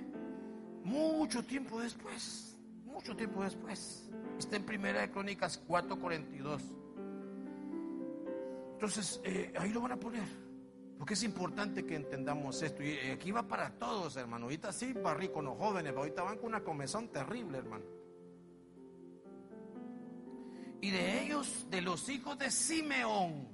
[0.85, 2.57] mucho tiempo después.
[2.85, 4.09] Mucho tiempo después.
[4.39, 6.61] Está en Primera de Crónicas 4:42.
[8.71, 10.46] Entonces, eh, ahí lo van a poner.
[10.97, 12.83] Porque es importante que entendamos esto.
[12.83, 14.45] Y aquí va para todos, hermano.
[14.45, 17.85] Ahorita sí barrí con los jóvenes, pero ahorita van con una comezón terrible, hermano.
[20.81, 23.47] Y de ellos, de los hijos de Simeón.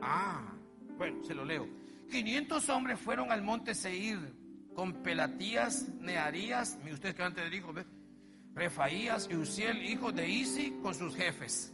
[0.00, 0.52] Ah,
[0.96, 1.66] bueno, se lo leo.
[2.10, 4.18] 500 hombres fueron al monte Seir
[4.74, 7.72] con Pelatías, Nearías, ustedes que antes dijo,
[8.54, 11.72] Refaías y Uziel, hijos de Isi, con sus jefes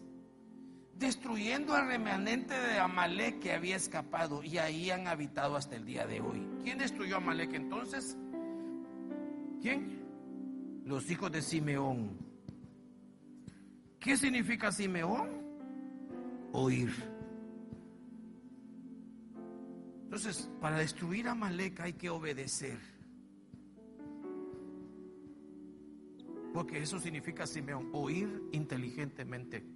[0.98, 6.06] destruyendo al remanente de Amalek que había escapado y ahí han habitado hasta el día
[6.06, 6.46] de hoy.
[6.62, 8.16] ¿Quién destruyó a Amalek entonces?
[9.60, 10.04] ¿Quién?
[10.84, 12.16] Los hijos de Simeón.
[14.00, 15.28] ¿Qué significa Simeón?
[16.52, 16.92] Oír.
[20.04, 22.78] Entonces, para destruir a Amalek hay que obedecer.
[26.54, 29.75] Porque eso significa Simeón, oír inteligentemente.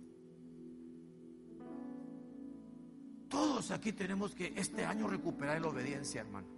[3.31, 6.49] Todos aquí tenemos que este año recuperar la obediencia, hermano.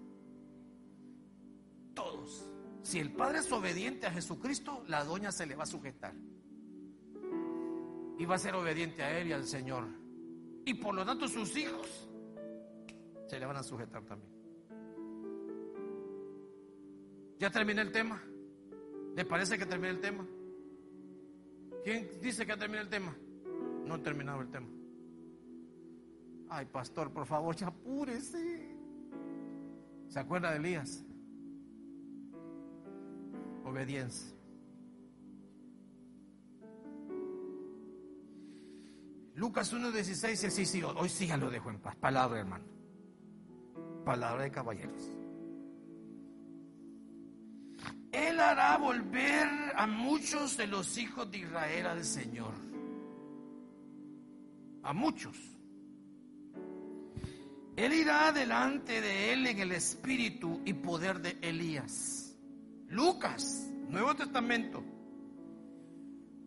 [1.94, 2.48] Todos.
[2.82, 6.14] Si el padre es obediente a Jesucristo, la doña se le va a sujetar.
[8.18, 9.86] Y va a ser obediente a él y al Señor.
[10.64, 12.08] Y por lo tanto sus hijos
[13.28, 14.32] se le van a sujetar también.
[17.38, 18.22] ¿Ya terminé el tema?
[19.14, 20.26] ¿Le parece que terminé el tema?
[21.84, 23.14] ¿Quién dice que ha terminado el tema?
[23.84, 24.68] No he terminado el tema.
[26.54, 28.76] Ay, pastor, por favor, ya apúrese.
[30.06, 31.02] ¿Se acuerda de Elías?
[33.64, 34.36] Obediencia.
[39.34, 41.96] Lucas 1.16 sí, sí, hoy sí ya lo dejo en paz.
[41.96, 42.66] Palabra, hermano.
[44.04, 45.10] Palabra de caballeros.
[48.12, 52.52] Él hará volver a muchos de los hijos de Israel al Señor.
[54.82, 55.61] A muchos.
[57.76, 62.36] Él irá delante de él en el espíritu y poder de Elías.
[62.88, 64.84] Lucas, Nuevo Testamento.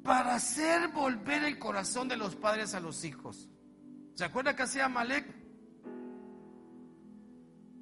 [0.04, 3.50] Para hacer volver el corazón de los padres a los hijos.
[4.14, 5.26] ¿Se acuerda que hacía Malek?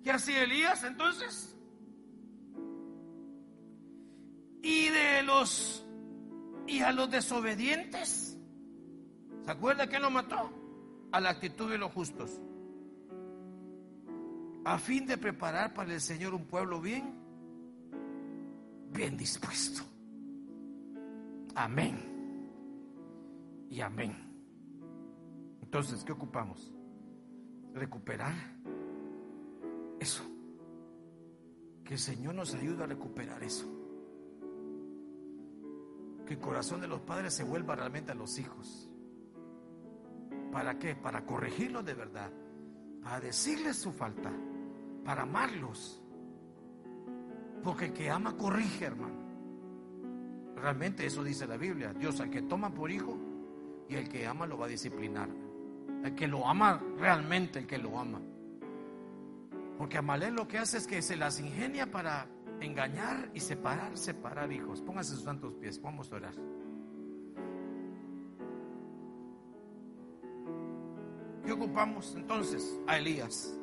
[0.03, 1.53] ¿Qué hacía Elías entonces?
[4.61, 5.85] Y de los
[6.65, 8.37] y a los desobedientes.
[9.43, 10.49] ¿Se acuerda que lo mató?
[11.11, 12.39] A la actitud de los justos
[14.65, 17.13] a fin de preparar para el Señor un pueblo bien,
[18.91, 19.83] bien dispuesto.
[21.55, 21.97] Amén.
[23.69, 24.15] Y amén.
[25.61, 26.73] Entonces, ¿qué ocupamos?
[27.73, 28.33] Recuperar
[29.99, 30.23] eso.
[31.83, 33.65] Que el Señor nos ayude a recuperar eso.
[36.25, 38.89] Que el corazón de los padres se vuelva realmente a los hijos.
[40.51, 40.95] ¿Para qué?
[40.95, 42.31] Para corregirlos de verdad.
[43.01, 44.31] Para decirles su falta.
[45.03, 46.01] Para amarlos.
[47.63, 49.23] Porque el que ama corrige, hermano.
[50.55, 51.93] Realmente eso dice la Biblia.
[51.93, 53.17] Dios al que toma por hijo
[53.89, 55.29] y el que ama lo va a disciplinar.
[56.03, 58.21] El que lo ama realmente, el que lo ama.
[59.77, 62.27] Porque Amalé lo que hace es que se las ingenia para
[62.61, 64.81] engañar y separar, separar hijos.
[64.81, 66.33] Póngase sus santos pies, vamos a orar.
[71.45, 72.79] ¿Qué ocupamos entonces?
[72.87, 73.57] A Elías.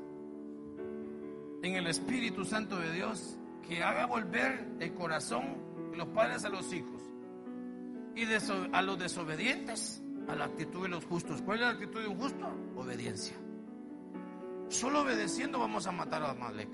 [1.62, 6.48] En el Espíritu Santo de Dios, que haga volver el corazón de los padres a
[6.48, 7.02] los hijos
[8.14, 8.24] y
[8.72, 11.42] a los desobedientes a la actitud de los justos.
[11.42, 12.46] ¿Cuál es la actitud de un justo?
[12.76, 13.36] Obediencia.
[14.68, 16.68] Solo obedeciendo vamos a matar a Amalek.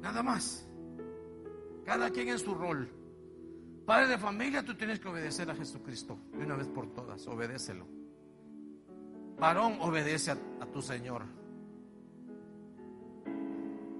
[0.00, 0.66] Nada más.
[1.84, 2.88] Cada quien en su rol.
[3.86, 7.26] Padre de familia, tú tienes que obedecer a Jesucristo de una vez por todas.
[7.26, 7.86] Obedécelo.
[9.38, 11.22] Varón, obedece a, tu Señor.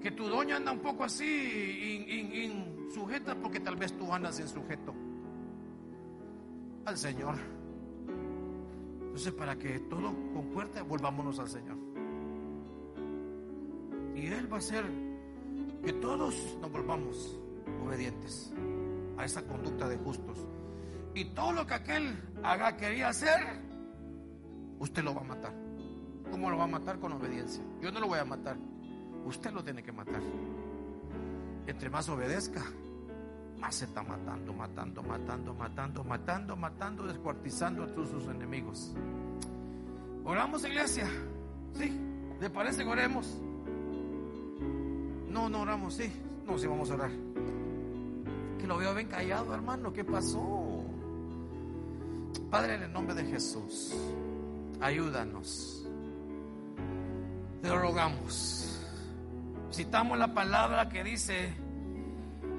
[0.01, 4.47] Que tu doña anda un poco así, in, sujeta, porque tal vez tú andas en
[4.47, 4.93] sujeto
[6.85, 7.35] al Señor.
[9.01, 11.77] Entonces, para que todo concuerde, volvámonos al Señor.
[14.15, 14.85] Y Él va a hacer
[15.83, 17.37] que todos nos volvamos
[17.85, 18.53] obedientes
[19.17, 20.45] a esa conducta de justos.
[21.13, 23.39] Y todo lo que aquel haga quería hacer,
[24.79, 25.53] usted lo va a matar.
[26.31, 26.99] ¿Cómo lo va a matar?
[26.99, 27.63] Con obediencia.
[27.81, 28.57] Yo no lo voy a matar.
[29.29, 30.21] Usted lo tiene que matar.
[31.67, 32.63] Entre más obedezca,
[33.59, 38.91] más se está matando, matando, matando, matando, matando, matando, descuartizando a todos sus enemigos.
[40.25, 41.07] Oramos, iglesia.
[41.75, 41.95] Sí,
[42.41, 43.37] ¿le parece que oremos?
[45.29, 46.11] No, no oramos, sí.
[46.47, 47.11] No, sí vamos a orar.
[48.57, 49.93] Que lo veo bien callado, hermano.
[49.93, 50.83] ¿Qué pasó?
[52.49, 53.93] Padre, en el nombre de Jesús,
[54.81, 55.85] ayúdanos.
[57.61, 58.68] Te rogamos.
[59.71, 61.53] Citamos la palabra que dice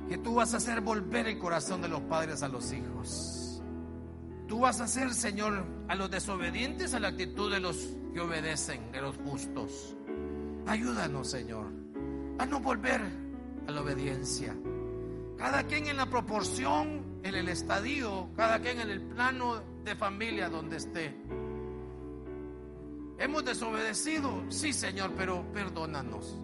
[0.08, 3.62] que tú vas a hacer volver el corazón de los padres a los hijos.
[4.46, 8.90] Tú vas a hacer, Señor, a los desobedientes a la actitud de los que obedecen,
[8.92, 9.96] de los justos.
[10.66, 11.66] Ayúdanos, Señor,
[12.38, 13.00] a no volver
[13.66, 14.56] a la obediencia.
[15.36, 20.48] Cada quien en la proporción, en el estadio, cada quien en el plano de familia
[20.48, 21.16] donde esté.
[23.18, 26.36] Hemos desobedecido, sí, Señor, pero perdónanos.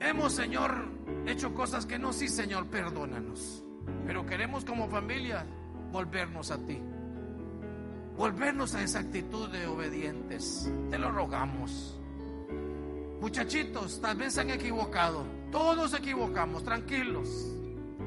[0.00, 0.88] Hemos, Señor,
[1.26, 3.64] hecho cosas que no, sí, Señor, perdónanos.
[4.06, 5.46] Pero queremos como familia
[5.92, 6.80] volvernos a ti.
[8.16, 10.70] Volvernos a esa actitud de obedientes.
[10.90, 11.98] Te lo rogamos.
[13.20, 15.24] Muchachitos, tal vez se han equivocado.
[15.50, 17.28] Todos equivocamos, tranquilos.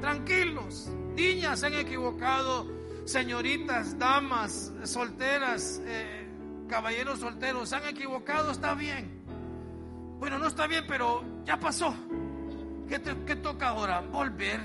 [0.00, 0.88] Tranquilos.
[1.16, 2.66] Niñas se han equivocado.
[3.04, 6.28] Señoritas, damas, solteras, eh,
[6.68, 9.19] caballeros solteros, se han equivocado, está bien.
[10.20, 11.94] Bueno, no está bien, pero ya pasó.
[12.86, 14.02] ¿Qué, te, toca ahora?
[14.02, 14.60] Volver,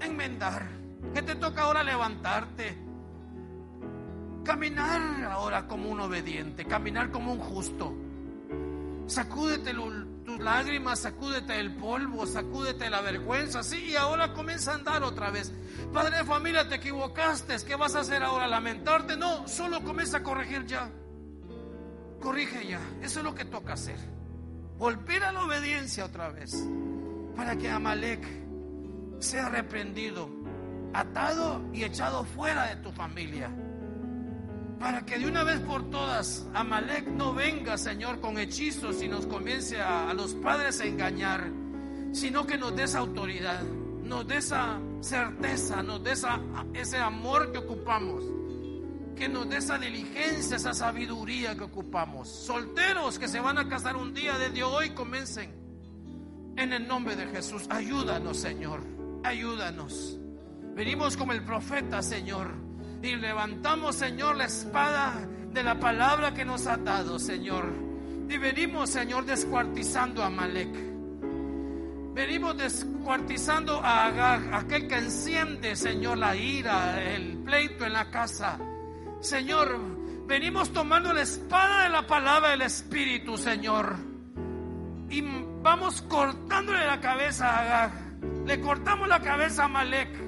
[0.00, 0.68] enmendar.
[1.12, 1.82] ¿Qué te toca ahora?
[1.82, 2.78] Levantarte.
[4.44, 7.92] Caminar ahora como un obediente, caminar como un justo.
[9.08, 9.74] Sacúdete
[10.24, 15.30] tus lágrimas, sacúdete el polvo, sacúdete la vergüenza, sí, y ahora comienza a andar otra
[15.30, 15.52] vez.
[15.92, 18.46] Padre de familia, te equivocaste, ¿qué vas a hacer ahora?
[18.46, 19.16] ¿Lamentarte?
[19.16, 20.88] No, solo comienza a corregir ya.
[22.20, 24.15] Corrige ya, eso es lo que toca hacer
[24.78, 26.66] volver a la obediencia otra vez,
[27.34, 28.26] para que Amalek
[29.18, 30.28] sea reprendido,
[30.92, 33.50] atado y echado fuera de tu familia.
[34.78, 39.26] Para que de una vez por todas Amalek no venga, Señor, con hechizos y nos
[39.26, 41.50] comience a, los padres a engañar,
[42.12, 46.40] sino que nos dé esa autoridad, nos dé esa certeza, nos dé esa,
[46.74, 48.22] ese amor que ocupamos
[49.16, 52.28] que nos dé esa diligencia, esa sabiduría que ocupamos.
[52.28, 55.50] Solteros que se van a casar un día, desde hoy comiencen.
[56.56, 58.80] En el nombre de Jesús, ayúdanos, Señor,
[59.24, 60.18] ayúdanos.
[60.74, 62.54] Venimos como el profeta, Señor,
[63.02, 67.72] y levantamos, Señor, la espada de la palabra que nos ha dado, Señor.
[68.28, 70.74] Y venimos, Señor, descuartizando a Malek.
[72.14, 78.58] Venimos descuartizando a Agar, aquel que enciende, Señor, la ira, el pleito en la casa.
[79.20, 79.78] Señor,
[80.26, 83.96] venimos tomando la espada de la palabra del Espíritu, Señor.
[85.10, 85.22] Y
[85.62, 87.92] vamos cortándole la cabeza a Agag.
[88.46, 90.26] Le cortamos la cabeza a Malek.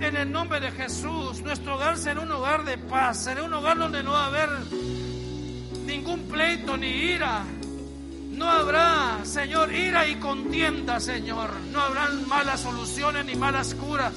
[0.00, 3.78] En el nombre de Jesús, nuestro hogar será un hogar de paz, será un hogar
[3.78, 4.48] donde no va a haber
[5.86, 7.42] ningún pleito ni ira.
[8.30, 11.50] No habrá, Señor, ira y contienda, Señor.
[11.72, 14.14] No habrán malas soluciones ni malas curas.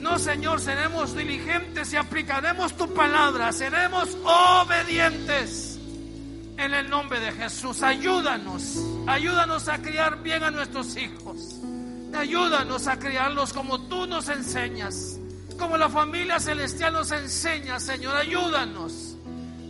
[0.00, 3.52] No, Señor, seremos diligentes y aplicaremos tu palabra.
[3.52, 5.78] Seremos obedientes.
[6.56, 8.78] En el nombre de Jesús, ayúdanos.
[9.06, 11.60] Ayúdanos a criar bien a nuestros hijos.
[12.14, 15.18] Ayúdanos a criarlos como tú nos enseñas.
[15.58, 18.16] Como la familia celestial nos enseña, Señor.
[18.16, 19.16] Ayúdanos.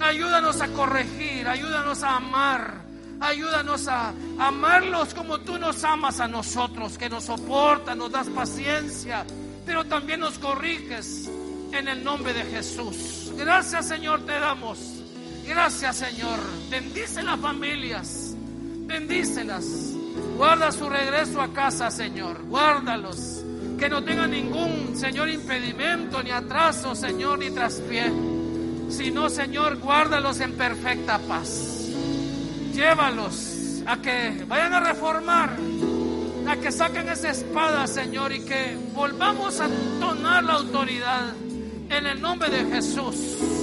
[0.00, 1.46] Ayúdanos a corregir.
[1.46, 2.88] Ayúdanos a amar.
[3.20, 9.26] Ayúdanos a amarlos como tú nos amas a nosotros, que nos soporta, nos das paciencia,
[9.68, 11.30] pero también nos corriges
[11.72, 13.30] en el nombre de Jesús.
[13.36, 14.78] Gracias Señor te damos.
[15.46, 16.38] Gracias Señor.
[16.70, 18.34] Bendice las familias.
[18.86, 19.66] Bendícelas.
[20.38, 22.42] Guarda su regreso a casa, Señor.
[22.44, 23.44] Guárdalos.
[23.78, 28.10] Que no tengan ningún, Señor, impedimento, ni atraso, Señor, ni traspié.
[28.88, 31.78] Sino, Señor, guárdalos en perfecta paz
[32.78, 35.56] llévalos a que vayan a reformar,
[36.48, 39.68] a que saquen esa espada, Señor, y que volvamos a
[40.00, 41.34] tonar la autoridad
[41.90, 43.57] en el nombre de Jesús.